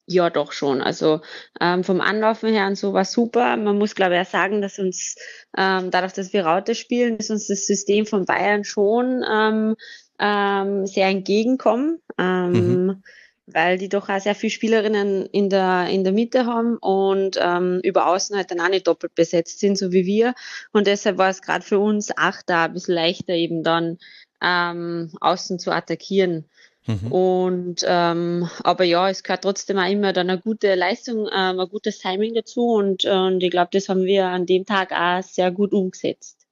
[0.06, 0.82] Ja, doch schon.
[0.82, 1.22] Also
[1.58, 3.56] ähm, vom Anlaufen her und so war super.
[3.56, 5.16] Man muss, glaube ich, auch sagen, dass uns
[5.56, 9.76] ähm, dadurch, dass wir Raute spielen, ist uns das System von Bayern schon ähm,
[10.18, 11.98] ähm, sehr entgegenkommen.
[12.18, 13.02] Ähm, mhm.
[13.46, 17.80] Weil die doch auch sehr viele Spielerinnen in der, in der Mitte haben und ähm,
[17.84, 20.34] über außen halt dann auch nicht doppelt besetzt sind, so wie wir.
[20.72, 23.98] Und deshalb war es gerade für uns auch da ein bisschen leichter, eben dann
[24.42, 26.48] ähm, außen zu attackieren.
[26.86, 27.12] Mhm.
[27.12, 31.68] Und ähm, aber ja, es gehört trotzdem auch immer dann eine gute Leistung, ähm, ein
[31.68, 35.50] gutes Timing dazu und, und ich glaube, das haben wir an dem Tag auch sehr
[35.50, 36.45] gut umgesetzt.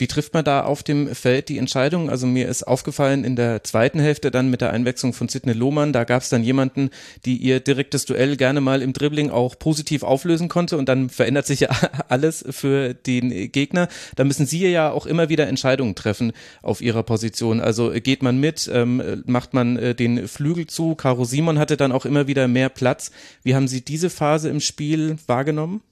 [0.00, 2.08] Wie trifft man da auf dem Feld die Entscheidung?
[2.08, 5.92] Also mir ist aufgefallen in der zweiten Hälfte dann mit der Einwechslung von Sidney Lohmann,
[5.92, 6.88] da gab es dann jemanden,
[7.26, 11.46] die ihr direktes Duell gerne mal im Dribbling auch positiv auflösen konnte und dann verändert
[11.46, 11.68] sich ja
[12.08, 13.88] alles für den Gegner.
[14.16, 16.32] Da müssen Sie ja auch immer wieder Entscheidungen treffen
[16.62, 17.60] auf Ihrer Position.
[17.60, 20.94] Also geht man mit, ähm, macht man äh, den Flügel zu?
[20.94, 23.10] Caro Simon hatte dann auch immer wieder mehr Platz.
[23.42, 25.82] Wie haben Sie diese Phase im Spiel wahrgenommen?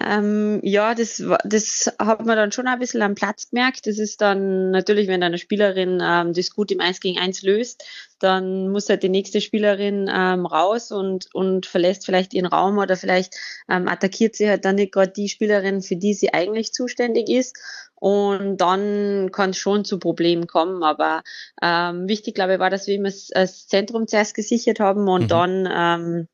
[0.00, 3.86] Ähm, ja, das, das hat man dann schon ein bisschen am Platz gemerkt.
[3.86, 7.84] Das ist dann natürlich, wenn eine Spielerin ähm, das gut im 1 gegen 1 löst,
[8.18, 12.96] dann muss halt die nächste Spielerin ähm, raus und, und verlässt vielleicht ihren Raum oder
[12.96, 13.34] vielleicht
[13.68, 17.56] ähm, attackiert sie halt dann nicht gerade die Spielerin, für die sie eigentlich zuständig ist.
[17.94, 20.82] Und dann kann es schon zu Problemen kommen.
[20.82, 21.22] Aber
[21.60, 25.28] ähm, wichtig, glaube ich, war, dass wir immer das Zentrum zuerst gesichert haben und mhm.
[25.28, 26.28] dann ähm,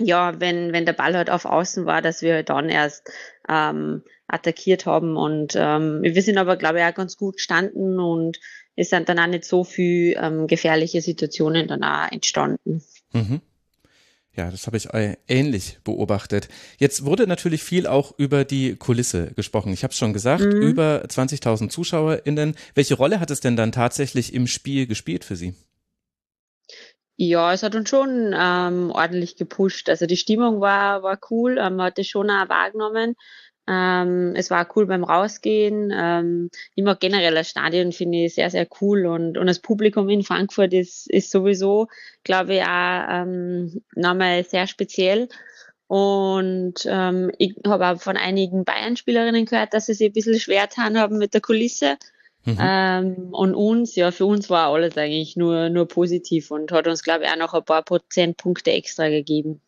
[0.00, 3.10] ja, wenn, wenn der Ball halt auf Außen war, dass wir dann erst
[3.48, 5.16] ähm, attackiert haben.
[5.16, 8.38] Und ähm, wir sind aber, glaube ich, auch ganz gut gestanden und
[8.74, 12.82] es sind dann auch nicht so viel ähm, gefährliche Situationen dann auch entstanden.
[13.12, 13.40] Mhm.
[14.34, 14.88] Ja, das habe ich
[15.28, 16.48] ähnlich beobachtet.
[16.78, 19.74] Jetzt wurde natürlich viel auch über die Kulisse gesprochen.
[19.74, 20.62] Ich habe es schon gesagt, mhm.
[20.62, 22.54] über 20.000 ZuschauerInnen.
[22.74, 25.52] Welche Rolle hat es denn dann tatsächlich im Spiel gespielt für Sie?
[27.24, 29.88] Ja, es hat uns schon ähm, ordentlich gepusht.
[29.88, 33.14] Also die Stimmung war, war cool, ähm, man hat das schon auch wahrgenommen.
[33.68, 35.92] Ähm, es war cool beim Rausgehen.
[35.94, 39.06] Ähm, mag generell das Stadion, finde ich sehr, sehr cool.
[39.06, 41.86] Und, und das Publikum in Frankfurt ist, ist sowieso,
[42.24, 45.28] glaube ich, auch ähm, nochmal sehr speziell.
[45.86, 50.66] Und ähm, ich habe auch von einigen Bayern-Spielerinnen gehört, dass sie sich ein bisschen schwer
[50.66, 51.98] getan haben mit der Kulisse.
[52.44, 52.58] Mhm.
[52.60, 57.02] Ähm, und uns, ja, für uns war alles eigentlich nur, nur positiv und hat uns,
[57.02, 59.60] glaube ich, auch noch ein paar Prozentpunkte extra gegeben.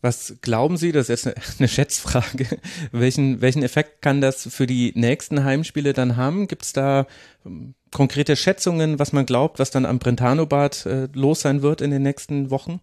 [0.00, 2.46] Was glauben Sie, das ist jetzt eine Schätzfrage,
[2.90, 6.48] welchen, welchen Effekt kann das für die nächsten Heimspiele dann haben?
[6.48, 7.06] Gibt es da
[7.46, 11.92] ähm, konkrete Schätzungen, was man glaubt, was dann am Brentano-Bad äh, los sein wird in
[11.92, 12.80] den nächsten Wochen?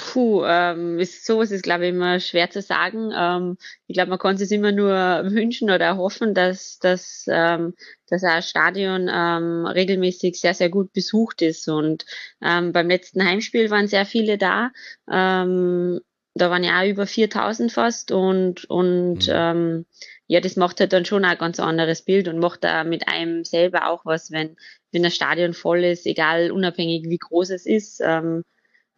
[0.00, 3.12] Puh, ähm, ist, sowas ist, glaube ich, immer schwer zu sagen.
[3.14, 7.74] Ähm, ich glaube, man kann sich immer nur wünschen oder hoffen, dass, dass, ähm,
[8.08, 11.68] dass ein Stadion ähm, regelmäßig sehr, sehr gut besucht ist.
[11.68, 12.06] Und
[12.42, 14.70] ähm, beim letzten Heimspiel waren sehr viele da.
[15.10, 16.00] Ähm,
[16.34, 19.32] da waren ja auch über 4000 fast und, und mhm.
[19.32, 19.86] ähm,
[20.28, 23.44] ja, das macht halt dann schon ein ganz anderes Bild und macht da mit einem
[23.44, 24.56] selber auch was, wenn,
[24.92, 28.00] wenn das Stadion voll ist, egal unabhängig wie groß es ist.
[28.02, 28.44] Ähm,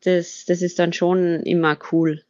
[0.04, 2.22] das, das ist dann schon immer cool.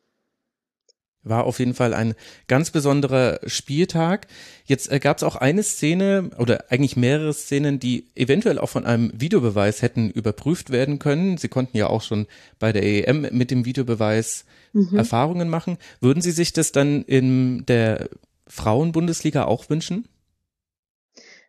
[1.25, 2.15] War auf jeden Fall ein
[2.49, 4.27] ganz besonderer Spieltag.
[4.65, 8.85] Jetzt äh, gab es auch eine Szene oder eigentlich mehrere Szenen, die eventuell auch von
[8.85, 11.37] einem Videobeweis hätten überprüft werden können.
[11.37, 12.27] Sie konnten ja auch schon
[12.59, 14.97] bei der EM mit dem Videobeweis mhm.
[14.97, 15.79] Erfahrungen machen.
[16.01, 18.09] Würden Sie sich das dann in der
[18.49, 20.09] Frauenbundesliga auch wünschen?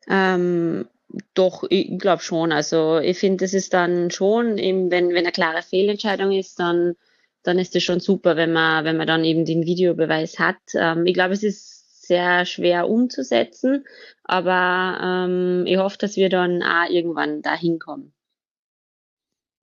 [0.08, 0.86] Ähm,
[1.34, 2.52] doch, ich glaube schon.
[2.52, 6.96] Also ich finde, das ist dann schon, eben, wenn, wenn eine klare Fehlentscheidung ist, dann,
[7.44, 10.58] dann ist das schon super, wenn man, wenn man dann eben den Videobeweis hat.
[10.74, 13.86] Ähm, ich glaube, es ist sehr schwer umzusetzen,
[14.24, 18.14] aber ähm, ich hoffe, dass wir dann auch irgendwann dahin kommen.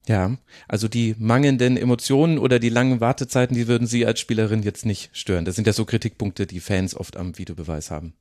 [0.07, 0.37] Ja,
[0.67, 5.11] also die mangelnden Emotionen oder die langen Wartezeiten, die würden Sie als Spielerin jetzt nicht
[5.13, 5.45] stören.
[5.45, 8.15] Das sind ja so Kritikpunkte, die Fans oft am Videobeweis haben.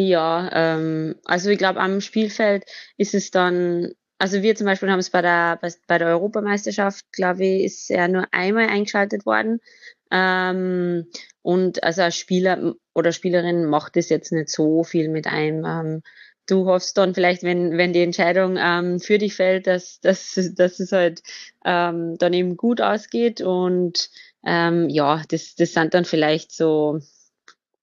[0.00, 2.64] Ja, ähm, also ich glaube, am Spielfeld
[2.96, 7.44] ist es dann, also wir zum Beispiel haben es bei der, bei, der Europameisterschaft, glaube
[7.44, 9.60] ich, ist er nur einmal eingeschaltet worden.
[10.12, 11.06] Ähm,
[11.42, 15.64] und also als Spieler oder Spielerin macht es jetzt nicht so viel mit einem.
[15.64, 16.02] Ähm,
[16.46, 20.78] du hoffst dann vielleicht, wenn, wenn die Entscheidung ähm, für dich fällt, dass, dass, dass
[20.78, 21.22] es halt
[21.64, 23.40] ähm, dann eben gut ausgeht.
[23.40, 24.10] Und
[24.46, 27.00] ähm, ja, das, das sind dann vielleicht so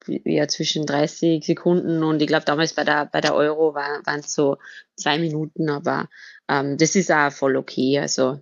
[0.07, 4.19] ja zwischen 30 Sekunden und ich glaube damals bei der bei der Euro war, waren
[4.19, 4.57] es so
[4.95, 6.09] zwei Minuten, aber
[6.47, 7.99] ähm, das ist auch voll okay.
[7.99, 8.39] Also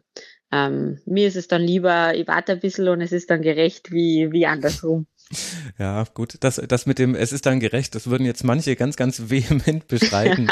[0.54, 3.92] ähm, mir ist es dann lieber, ich warte ein bisschen und es ist dann gerecht
[3.92, 5.08] wie, wie andersrum.
[5.80, 8.96] Ja, gut, das, das mit dem, es ist dann gerecht, das würden jetzt manche ganz,
[8.98, 10.52] ganz vehement bestreiten.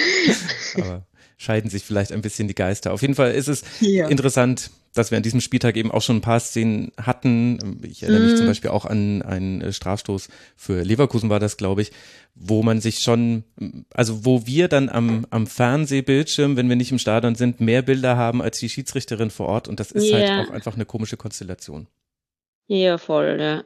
[0.74, 2.92] Aber scheiden sich vielleicht ein bisschen die Geister.
[2.92, 4.08] Auf jeden Fall ist es ja.
[4.08, 7.80] interessant, dass wir an diesem Spieltag eben auch schon ein paar Szenen hatten.
[7.82, 8.36] Ich erinnere mich mm.
[8.36, 8.50] zum mhm.
[8.50, 11.92] Beispiel auch an einen Strafstoß für Leverkusen war das, glaube ich,
[12.34, 13.44] wo man sich schon,
[13.92, 18.16] also wo wir dann am, am Fernsehbildschirm, wenn wir nicht im Stadion sind, mehr Bilder
[18.16, 20.38] haben als die Schiedsrichterin vor Ort und das ist yeah.
[20.38, 21.86] halt auch einfach eine komische Konstellation.
[22.66, 23.64] Ja, voll, ja.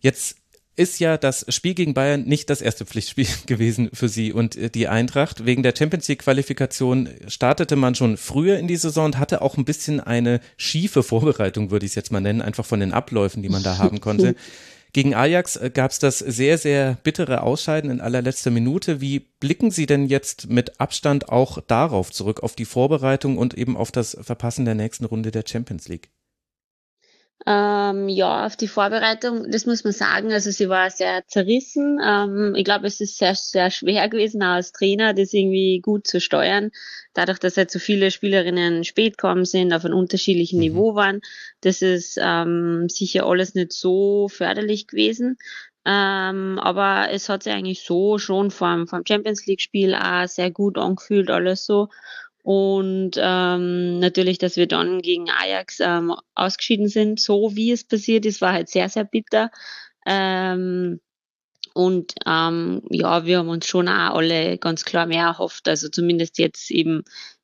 [0.00, 0.36] Jetzt
[0.78, 4.70] ist ja das Spiel gegen Bayern nicht das erste Pflichtspiel gewesen für sie und äh,
[4.70, 5.44] die Eintracht.
[5.44, 9.56] Wegen der Champions League Qualifikation startete man schon früher in die Saison und hatte auch
[9.56, 13.42] ein bisschen eine schiefe Vorbereitung, würde ich es jetzt mal nennen, einfach von den Abläufen,
[13.42, 14.36] die man da haben konnte.
[14.92, 19.00] Gegen Ajax äh, gab es das sehr, sehr bittere Ausscheiden in allerletzter Minute.
[19.00, 23.76] Wie blicken Sie denn jetzt mit Abstand auch darauf zurück, auf die Vorbereitung und eben
[23.76, 26.08] auf das Verpassen der nächsten Runde der Champions League?
[27.46, 30.32] Ähm, ja, auf die Vorbereitung, das muss man sagen.
[30.32, 31.98] Also sie war sehr zerrissen.
[32.04, 36.06] Ähm, ich glaube, es ist sehr, sehr schwer gewesen, auch als Trainer, das irgendwie gut
[36.06, 36.70] zu steuern.
[37.14, 40.62] Dadurch, dass halt so viele Spielerinnen spät gekommen sind, auf einem unterschiedlichen mhm.
[40.62, 41.20] Niveau waren.
[41.60, 45.38] Das ist ähm, sicher alles nicht so förderlich gewesen.
[45.84, 50.50] Ähm, aber es hat sich eigentlich so schon vom, vom Champions League Spiel auch sehr
[50.50, 51.88] gut angefühlt, alles so.
[52.48, 58.24] Und ähm, natürlich, dass wir dann gegen Ajax ähm, ausgeschieden sind, so wie es passiert
[58.24, 59.50] ist, war halt sehr, sehr bitter.
[60.06, 60.98] Ähm,
[61.74, 66.38] und ähm, ja, wir haben uns schon auch alle ganz klar mehr erhofft, also zumindest
[66.38, 67.02] jetzt eben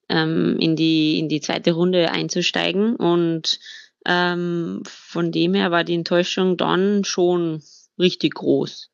[0.09, 2.97] ähm, in, die, in die zweite Runde einzusteigen.
[2.97, 3.61] Und
[4.07, 7.63] ähm, von dem her war die Enttäuschung dann schon
[7.99, 8.89] richtig groß.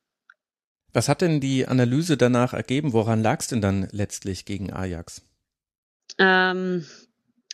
[0.92, 2.92] Was hat denn die Analyse danach ergeben?
[2.92, 5.22] Woran lag es denn dann letztlich gegen Ajax?
[6.20, 6.86] Ähm,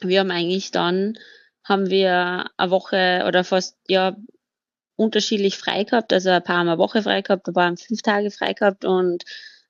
[0.03, 1.19] wir haben eigentlich dann,
[1.64, 4.17] haben wir eine Woche oder fast, ja,
[4.97, 8.03] unterschiedlich frei gehabt, also ein paar Mal eine Woche frei gehabt, ein paar Mal fünf
[8.03, 9.25] Tage frei gehabt und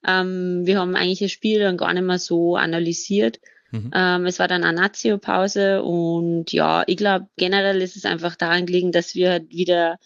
[0.07, 3.41] ähm, wir haben eigentlich das Spiel dann gar nicht mehr so analysiert.
[3.73, 3.91] Mhm.
[3.93, 8.67] Ähm, es war dann eine Nazio-Pause und ja, ich glaube, generell ist es einfach daran
[8.67, 9.99] gelegen, dass wir halt wieder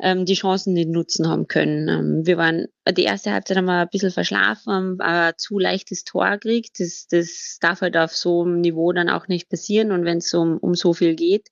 [0.00, 1.88] ähm, die Chancen nicht nutzen haben können.
[1.88, 6.04] Ähm, wir waren, die erste Halbzeit haben wir ein bisschen verschlafen, haben ein zu leichtes
[6.04, 6.78] Tor gekriegt.
[6.78, 10.32] Das, das darf halt auf so einem Niveau dann auch nicht passieren und wenn es
[10.34, 11.48] um, um so viel geht.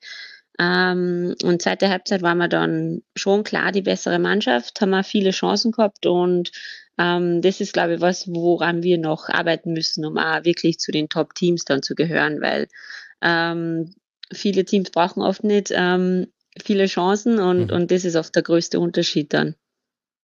[0.59, 5.31] Ähm, und zweite Halbzeit waren wir dann schon klar die bessere Mannschaft, haben wir viele
[5.31, 6.51] Chancen gehabt und
[6.99, 10.93] ähm, das ist, glaube ich, was, woran wir noch arbeiten müssen, um auch wirklich zu
[10.93, 12.69] den Top-Teams dann zu gehören, weil
[13.21, 13.95] ähm,
[14.33, 16.29] viele Teams brauchen oft nicht ähm,
[16.63, 17.77] viele Chancen und, mhm.
[17.77, 19.55] und das ist oft der größte Unterschied dann.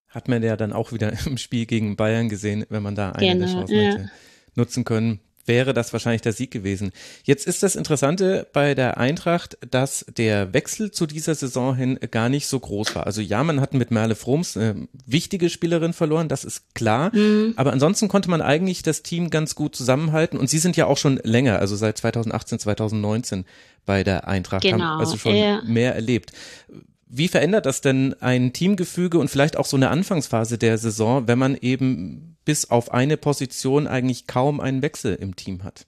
[0.09, 3.27] Hat man ja dann auch wieder im Spiel gegen Bayern gesehen, wenn man da eine
[3.27, 3.83] genau, der Chancen ja.
[3.83, 4.11] hätte
[4.55, 6.93] nutzen können wäre das wahrscheinlich der Sieg gewesen.
[7.25, 12.29] Jetzt ist das Interessante bei der Eintracht, dass der Wechsel zu dieser Saison hin gar
[12.29, 13.07] nicht so groß war.
[13.07, 17.15] Also ja, man hat mit Merle Froms eine wichtige Spielerin verloren, das ist klar.
[17.15, 17.55] Mhm.
[17.57, 20.39] Aber ansonsten konnte man eigentlich das Team ganz gut zusammenhalten.
[20.39, 23.45] Und sie sind ja auch schon länger, also seit 2018, 2019
[23.85, 24.85] bei der Eintracht, genau.
[24.85, 25.63] haben also schon ja.
[25.65, 26.33] mehr erlebt.
[27.15, 31.39] Wie verändert das denn ein Teamgefüge und vielleicht auch so eine Anfangsphase der Saison, wenn
[31.39, 35.85] man eben bis auf eine Position eigentlich kaum einen Wechsel im Team hat?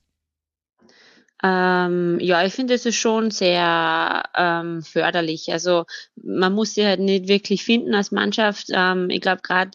[1.43, 5.51] Ähm, ja, ich finde, es ist schon sehr ähm, förderlich.
[5.51, 5.87] Also
[6.23, 8.67] man muss sie halt nicht wirklich finden als Mannschaft.
[8.75, 9.71] Ähm, ich glaube, gerade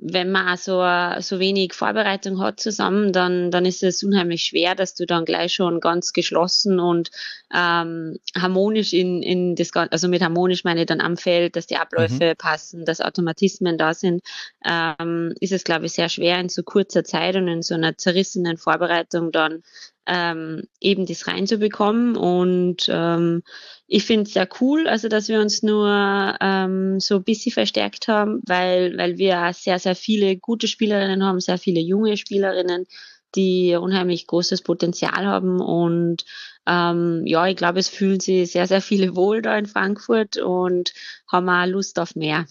[0.00, 0.80] wenn man so,
[1.20, 5.54] so wenig Vorbereitung hat zusammen, dann, dann ist es unheimlich schwer, dass du dann gleich
[5.54, 7.10] schon ganz geschlossen und
[7.52, 11.66] ähm, harmonisch in, in das Ganze, also mit harmonisch meine ich dann am Feld, dass
[11.66, 12.36] die Abläufe mhm.
[12.36, 14.22] passen, dass Automatismen da sind,
[14.64, 17.98] ähm, ist es, glaube ich, sehr schwer in so kurzer Zeit und in so einer
[17.98, 19.64] zerrissenen Vorbereitung dann
[20.08, 22.16] ähm, eben das reinzubekommen.
[22.16, 23.42] Und ähm,
[23.86, 28.08] ich finde es sehr cool, also dass wir uns nur ähm, so ein bisschen verstärkt
[28.08, 32.86] haben, weil, weil wir sehr, sehr viele gute Spielerinnen haben, sehr viele junge Spielerinnen,
[33.34, 35.60] die unheimlich großes Potenzial haben.
[35.60, 36.24] Und
[36.66, 40.92] ähm, ja, ich glaube, es fühlen sich sehr, sehr viele wohl da in Frankfurt und
[41.30, 42.46] haben auch Lust auf mehr.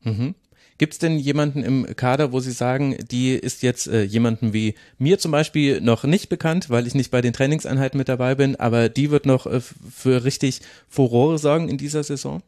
[0.00, 0.34] Mhm.
[0.78, 4.74] Gibt es denn jemanden im Kader, wo Sie sagen, die ist jetzt äh, jemanden wie
[4.98, 8.56] mir zum Beispiel noch nicht bekannt, weil ich nicht bei den Trainingseinheiten mit dabei bin,
[8.56, 12.42] aber die wird noch äh, für richtig Furore sorgen in dieser Saison?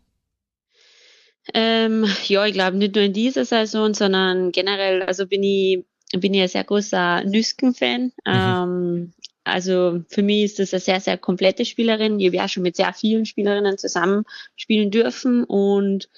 [1.54, 6.34] Ähm, ja, ich glaube nicht nur in dieser Saison, sondern generell, also bin ich, bin
[6.34, 8.02] ich ein sehr großer Nüsken-Fan.
[8.02, 8.12] Mhm.
[8.26, 9.12] Ähm,
[9.44, 12.20] also für mich ist das eine sehr, sehr komplette Spielerin.
[12.20, 14.24] Ich habe ja schon mit sehr vielen Spielerinnen zusammen
[14.56, 16.10] spielen dürfen und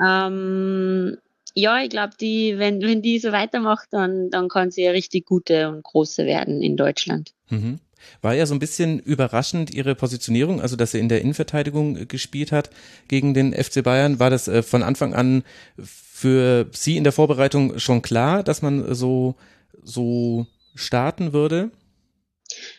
[0.00, 1.18] ähm,
[1.58, 5.24] ja, ich glaube, die, wenn, wenn die so weitermacht, dann, dann kann sie ja richtig
[5.24, 7.32] gute und große werden in Deutschland.
[7.48, 7.80] Mhm.
[8.20, 12.52] War ja so ein bisschen überraschend ihre Positionierung, also dass sie in der Innenverteidigung gespielt
[12.52, 12.68] hat
[13.08, 14.18] gegen den FC Bayern.
[14.18, 15.44] War das äh, von Anfang an
[15.82, 19.34] für Sie in der Vorbereitung schon klar, dass man so,
[19.82, 21.70] so starten würde?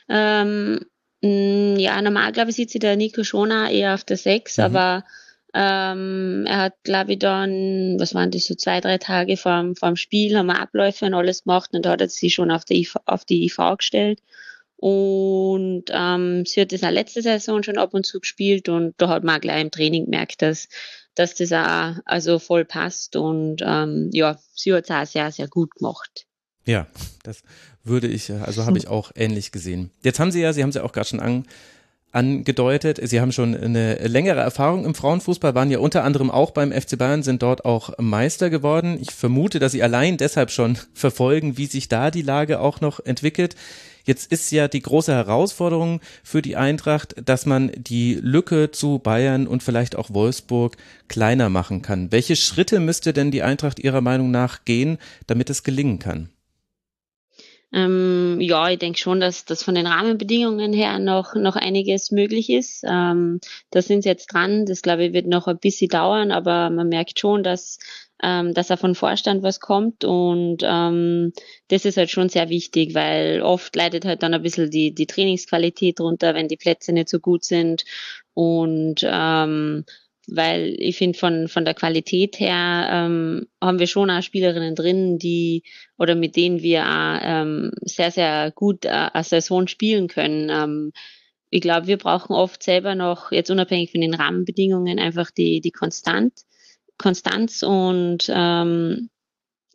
[0.08, 0.82] Ähm,
[1.22, 4.64] ja, normal glaube ich sieht sie der Nico Schona eher auf der 6, mhm.
[4.64, 5.04] aber
[5.60, 9.96] ähm, er hat, glaube ich, dann, was waren das, so zwei, drei Tage vorm, vorm
[9.96, 12.78] Spiel, haben wir Abläufe und alles gemacht und da hat er sich schon auf, der
[12.78, 14.22] IV, auf die IV gestellt.
[14.76, 19.10] Und ähm, sie hat das auch letzte Saison schon ab und zu gespielt und da
[19.10, 20.68] hat man auch gleich im Training gemerkt, dass,
[21.16, 23.16] dass das auch also voll passt.
[23.16, 26.28] Und ähm, ja, sie hat es auch sehr, sehr gut gemacht.
[26.66, 26.86] Ja,
[27.24, 27.42] das
[27.84, 29.90] würde ich, also habe ich auch ähnlich gesehen.
[30.04, 31.48] Jetzt haben Sie ja, Sie haben es ja auch gerade schon an,
[32.12, 36.72] angedeutet, Sie haben schon eine längere Erfahrung im Frauenfußball, waren ja unter anderem auch beim
[36.72, 38.98] FC Bayern, sind dort auch Meister geworden.
[39.02, 43.00] Ich vermute, dass Sie allein deshalb schon verfolgen, wie sich da die Lage auch noch
[43.06, 43.56] entwickelt.
[44.08, 49.48] Jetzt ist ja die große Herausforderung für die Eintracht, dass man die Lücke zu Bayern
[49.48, 50.78] und vielleicht auch Wolfsburg
[51.10, 52.10] kleiner machen kann.
[52.10, 54.98] Welche Schritte müsste denn die Eintracht Ihrer Meinung nach gehen,
[55.28, 56.30] damit es gelingen kann?
[57.74, 62.50] Ähm, ja, ich denke schon, dass das von den Rahmenbedingungen her noch, noch einiges möglich
[62.50, 62.84] ist.
[62.88, 63.42] Ähm,
[63.72, 64.66] da sind sie jetzt dran.
[64.66, 67.78] Das glaube ich wird noch ein bisschen dauern, aber man merkt schon, dass,
[68.24, 71.34] ähm, dass er von Vorstand was kommt und ähm,
[71.68, 75.06] das ist halt schon sehr wichtig, weil oft leidet halt dann ein bisschen die, die
[75.06, 77.84] Trainingsqualität drunter, wenn die Plätze nicht so gut sind
[78.34, 79.84] und ähm,
[80.28, 85.18] weil ich finde, von, von der Qualität her ähm, haben wir schon auch Spielerinnen drin,
[85.18, 85.64] die
[85.98, 90.50] oder mit denen wir auch ähm, sehr, sehr gut äh, eine Saison spielen können.
[90.50, 90.92] Ähm,
[91.50, 95.72] ich glaube, wir brauchen oft selber noch, jetzt unabhängig von den Rahmenbedingungen, einfach die, die
[95.72, 96.34] Konstant,
[96.98, 99.10] Konstanz und ähm,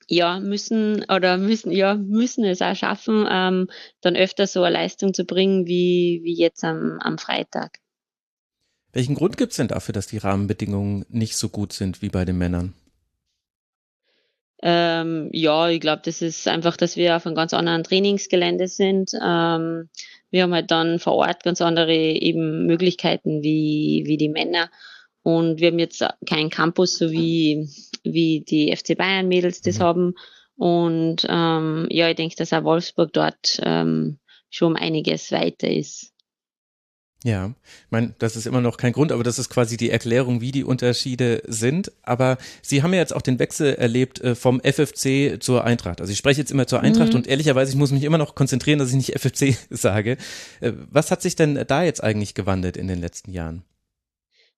[0.09, 3.69] ja, müssen oder müssen, ja, müssen es auch schaffen, ähm,
[4.03, 7.82] dann öfter so eine Leistung zu bringen wie, wie jetzt am, am Freitag.
[8.93, 12.25] Welchen Grund gibt es denn dafür, dass die Rahmenbedingungen nicht so gut sind wie bei
[12.25, 12.75] den Männern?
[14.63, 19.11] Ähm, ja, ich glaube, das ist einfach, dass wir auf einem ganz anderen Trainingsgelände sind.
[19.15, 19.89] Ähm,
[20.31, 24.71] wir haben halt dann vor Ort ganz andere eben Möglichkeiten wie, wie die Männer.
[25.23, 27.69] Und wir haben jetzt keinen Campus, so wie,
[28.05, 29.83] wie die FC Bayern Mädels das mhm.
[29.83, 30.15] haben.
[30.57, 34.19] Und ähm, ja, ich denke, dass auch Wolfsburg dort ähm,
[34.49, 36.12] schon um einiges weiter ist.
[37.25, 40.41] Ja, ich meine, das ist immer noch kein Grund, aber das ist quasi die Erklärung,
[40.41, 41.93] wie die Unterschiede sind.
[42.03, 46.01] Aber Sie haben ja jetzt auch den Wechsel erlebt äh, vom FFC zur Eintracht.
[46.01, 47.21] Also ich spreche jetzt immer zur Eintracht mhm.
[47.21, 50.17] und ehrlicherweise, ich muss mich immer noch konzentrieren, dass ich nicht FFC sage.
[50.61, 53.63] Äh, was hat sich denn da jetzt eigentlich gewandelt in den letzten Jahren?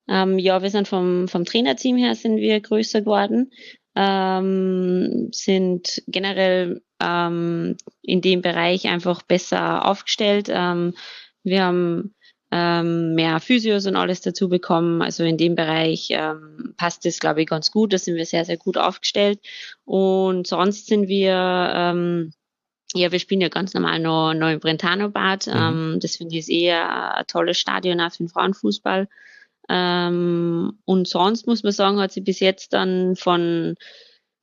[0.09, 3.53] Ähm, ja, wir sind vom, vom Trainerteam her sind wir größer geworden,
[3.95, 10.49] ähm, sind generell ähm, in dem Bereich einfach besser aufgestellt.
[10.51, 10.95] Ähm,
[11.43, 12.15] wir haben
[12.57, 15.03] ähm, mehr Physios und alles dazu bekommen.
[15.03, 17.93] Also in dem Bereich ähm, passt es, glaube ich, ganz gut.
[17.93, 19.41] Da sind wir sehr, sehr gut aufgestellt.
[19.85, 21.35] Und sonst sind wir,
[21.75, 22.33] ähm,
[22.95, 25.49] ja, wir spielen ja ganz normal noch, noch im Brentano-Bad.
[25.49, 25.53] Mhm.
[25.53, 29.09] Ähm, das finde ich eher ein tolles Stadion auch für den Frauenfußball.
[29.69, 33.75] Ähm, und sonst muss man sagen, hat sie bis jetzt dann von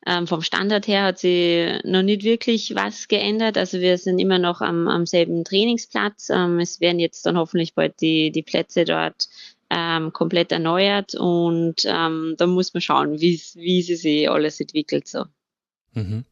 [0.05, 3.57] ähm, vom Standard her hat sich noch nicht wirklich was geändert.
[3.57, 6.29] Also wir sind immer noch am, am selben Trainingsplatz.
[6.29, 9.29] Ähm, es werden jetzt dann hoffentlich bald die, die Plätze dort
[9.69, 15.07] ähm, komplett erneuert und ähm, da muss man schauen, wie wie sie sich alles entwickelt
[15.07, 15.23] so.
[15.93, 16.25] Mhm.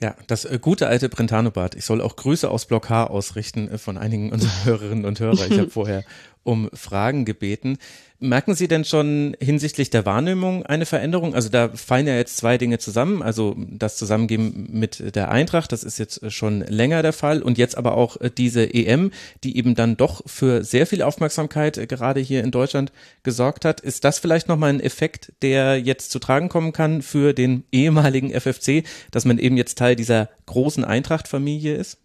[0.00, 1.76] Ja, das äh, gute alte Brentano-Bad.
[1.76, 5.46] Ich soll auch Grüße aus Block H ausrichten äh, von einigen unserer Hörerinnen und Hörer.
[5.46, 6.04] Ich habe vorher
[6.44, 7.78] um Fragen gebeten.
[8.18, 11.34] Merken Sie denn schon hinsichtlich der Wahrnehmung eine Veränderung?
[11.34, 13.20] Also da fallen ja jetzt zwei Dinge zusammen.
[13.20, 17.42] Also das Zusammengeben mit der Eintracht, das ist jetzt schon länger der Fall.
[17.42, 19.10] Und jetzt aber auch diese EM,
[19.42, 22.92] die eben dann doch für sehr viel Aufmerksamkeit gerade hier in Deutschland
[23.24, 23.80] gesorgt hat.
[23.80, 28.30] Ist das vielleicht nochmal ein Effekt, der jetzt zu tragen kommen kann für den ehemaligen
[28.30, 31.98] FFC, dass man eben jetzt Teil dieser großen Eintracht-Familie ist?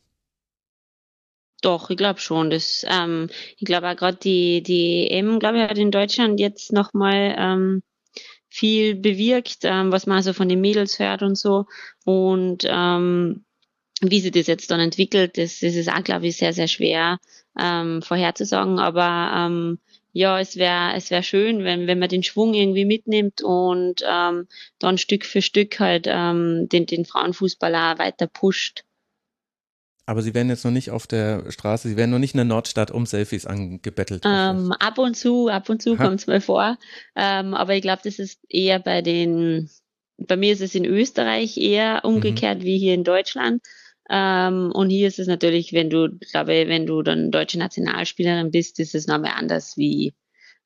[1.67, 2.49] Doch, ich glaube schon.
[2.49, 6.71] Das, ähm, ich glaube auch gerade die, die EM, glaube ich, hat in Deutschland jetzt
[6.71, 7.83] nochmal ähm,
[8.47, 11.65] viel bewirkt, ähm, was man so von den Mädels hört und so.
[12.05, 13.43] Und ähm,
[13.99, 17.19] wie sich das jetzt dann entwickelt, das, das ist auch, glaube ich, sehr, sehr schwer
[17.59, 18.79] ähm, vorherzusagen.
[18.79, 19.79] Aber ähm,
[20.13, 24.47] ja, es wäre es wäre schön, wenn, wenn man den Schwung irgendwie mitnimmt und ähm,
[24.79, 28.86] dann Stück für Stück halt ähm, den, den Frauenfußball weiter pusht.
[30.07, 32.45] Aber Sie werden jetzt noch nicht auf der Straße, Sie werden noch nicht in der
[32.45, 34.23] Nordstadt um Selfies angebettelt.
[34.25, 36.77] Ähm, ab und zu, ab und zu kommt es mal vor.
[37.17, 39.69] Ähm, aber ich glaube, das ist eher bei den,
[40.17, 42.63] bei mir ist es in Österreich eher umgekehrt mhm.
[42.63, 43.61] wie hier in Deutschland.
[44.09, 48.79] Ähm, und hier ist es natürlich, wenn du, glaube wenn du dann deutsche Nationalspielerin bist,
[48.79, 50.13] ist es nochmal anders, wie,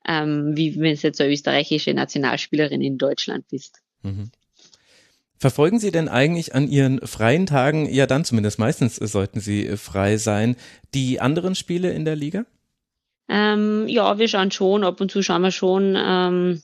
[0.08, 3.80] ähm, wie wenn es jetzt eine österreichische Nationalspielerin in Deutschland bist.
[4.04, 4.30] Mhm.
[5.42, 10.18] Verfolgen Sie denn eigentlich an Ihren freien Tagen, ja dann zumindest meistens sollten Sie frei
[10.18, 10.56] sein,
[10.94, 12.46] die anderen Spiele in der Liga?
[13.28, 16.62] Ähm, ja, wir schauen schon, ab und zu schauen wir schon ähm,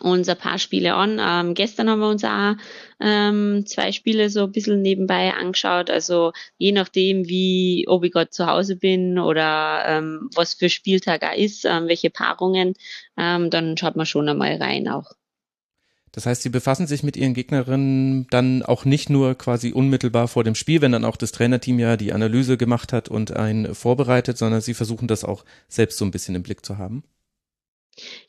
[0.00, 1.20] uns ein paar Spiele an.
[1.20, 2.54] Ähm, gestern haben wir uns auch
[2.98, 5.90] ähm, zwei Spiele so ein bisschen nebenbei angeschaut.
[5.90, 11.22] Also je nachdem, wie, ob ich gerade zu Hause bin oder ähm, was für Spieltag
[11.22, 12.72] er ist, ähm, welche Paarungen,
[13.18, 15.17] ähm, dann schaut man schon einmal rein auch.
[16.18, 20.42] Das heißt, Sie befassen sich mit Ihren Gegnerinnen dann auch nicht nur quasi unmittelbar vor
[20.42, 24.36] dem Spiel, wenn dann auch das Trainerteam ja die Analyse gemacht hat und einen vorbereitet,
[24.36, 27.04] sondern Sie versuchen das auch selbst so ein bisschen im Blick zu haben?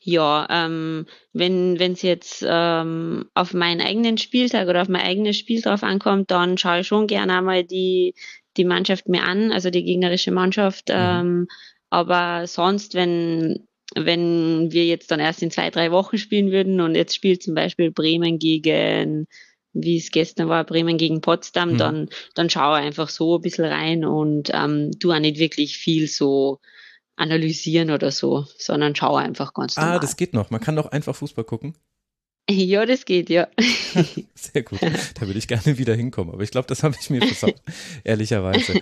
[0.00, 5.60] Ja, ähm, wenn es jetzt ähm, auf meinen eigenen Spieltag oder auf mein eigenes Spiel
[5.60, 8.14] drauf ankommt, dann schaue ich schon gerne einmal die,
[8.56, 10.90] die Mannschaft mir an, also die gegnerische Mannschaft.
[10.90, 10.94] Mhm.
[10.96, 11.48] Ähm,
[11.90, 16.94] aber sonst, wenn, wenn wir jetzt dann erst in zwei, drei Wochen spielen würden und
[16.94, 19.26] jetzt spielt zum Beispiel Bremen gegen,
[19.72, 21.78] wie es gestern war, Bremen gegen Potsdam, mhm.
[21.78, 26.08] dann, dann schaue einfach so ein bisschen rein und ähm, tu auch nicht wirklich viel
[26.08, 26.60] so
[27.16, 29.96] analysieren oder so, sondern schaue einfach ganz ah, normal.
[29.98, 30.50] Ah, das geht noch.
[30.50, 31.74] Man kann doch einfach Fußball gucken.
[32.50, 33.46] Ja, das geht, ja.
[34.34, 34.80] Sehr gut.
[34.82, 36.34] Da würde ich gerne wieder hinkommen.
[36.34, 37.54] Aber ich glaube, das habe ich mir versaut,
[38.02, 38.80] ehrlicherweise.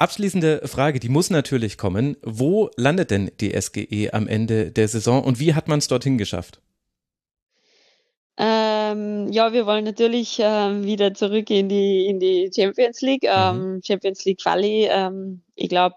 [0.00, 2.16] Abschließende Frage, die muss natürlich kommen.
[2.22, 6.16] Wo landet denn die SGE am Ende der Saison und wie hat man es dorthin
[6.16, 6.62] geschafft?
[8.38, 13.74] Ähm, ja, wir wollen natürlich ähm, wieder zurück in die, in die Champions League, ähm,
[13.74, 13.82] mhm.
[13.86, 14.88] Champions League Quali.
[14.90, 15.96] Ähm, ich glaube,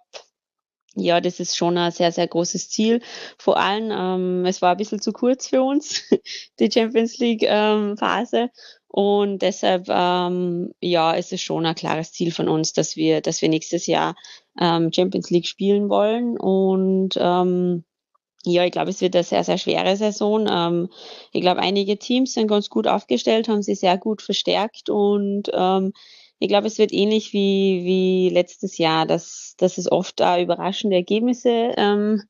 [0.95, 3.01] ja, das ist schon ein sehr, sehr großes Ziel.
[3.37, 6.03] Vor allem, ähm, es war ein bisschen zu kurz für uns,
[6.59, 8.49] die Champions League ähm, Phase.
[8.95, 13.41] Und deshalb, ähm, ja, es ist schon ein klares Ziel von uns, dass wir, dass
[13.41, 14.15] wir nächstes Jahr
[14.61, 16.37] ähm, Champions League spielen wollen.
[16.37, 17.85] Und ähm,
[18.45, 20.45] ja, ich glaube, es wird eine sehr, sehr schwere Saison.
[20.47, 20.89] Ähm,
[21.31, 25.93] ich glaube, einige Teams sind ganz gut aufgestellt, haben sie sehr gut verstärkt und ähm,
[26.37, 30.97] ich glaube, es wird ähnlich wie, wie letztes Jahr, dass, dass es oft da überraschende
[30.97, 32.21] Ergebnisse ähm,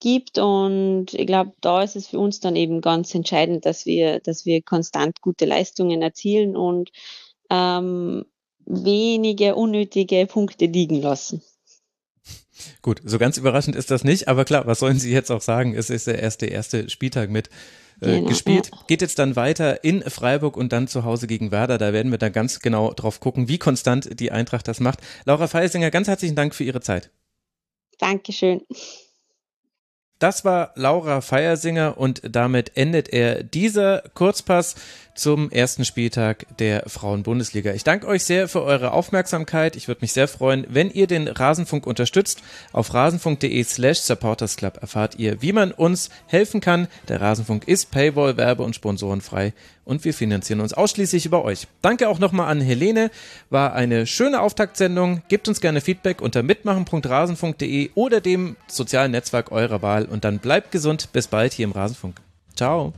[0.00, 0.38] gibt.
[0.38, 4.44] Und ich glaube, da ist es für uns dann eben ganz entscheidend, dass wir, dass
[4.44, 6.90] wir konstant gute Leistungen erzielen und
[7.50, 8.24] ähm,
[8.66, 11.42] wenige unnötige Punkte liegen lassen.
[12.82, 15.74] Gut, so ganz überraschend ist das nicht, aber klar, was sollen Sie jetzt auch sagen?
[15.74, 17.48] Es ist der erste, erste Spieltag mit
[18.00, 18.70] äh, genau, gespielt.
[18.72, 18.78] Ja.
[18.86, 21.78] Geht jetzt dann weiter in Freiburg und dann zu Hause gegen Werder.
[21.78, 25.00] Da werden wir dann ganz genau drauf gucken, wie konstant die Eintracht das macht.
[25.24, 27.10] Laura Feisinger, ganz herzlichen Dank für Ihre Zeit.
[27.98, 28.62] Dankeschön.
[30.20, 34.76] Das war Laura Feiersinger und damit endet er dieser Kurzpass
[35.20, 37.72] zum ersten Spieltag der Frauenbundesliga.
[37.72, 39.76] Ich danke euch sehr für eure Aufmerksamkeit.
[39.76, 42.42] Ich würde mich sehr freuen, wenn ihr den Rasenfunk unterstützt.
[42.72, 46.88] Auf rasenfunk.de slash supportersclub erfahrt ihr, wie man uns helfen kann.
[47.08, 49.52] Der Rasenfunk ist Paywall, Werbe- und Sponsorenfrei
[49.84, 51.66] und wir finanzieren uns ausschließlich über euch.
[51.82, 53.10] Danke auch nochmal an Helene.
[53.50, 55.22] War eine schöne Auftaktsendung.
[55.28, 60.72] Gebt uns gerne Feedback unter mitmachen.rasenfunk.de oder dem sozialen Netzwerk eurer Wahl und dann bleibt
[60.72, 61.10] gesund.
[61.12, 62.20] Bis bald hier im Rasenfunk.
[62.56, 62.94] Ciao.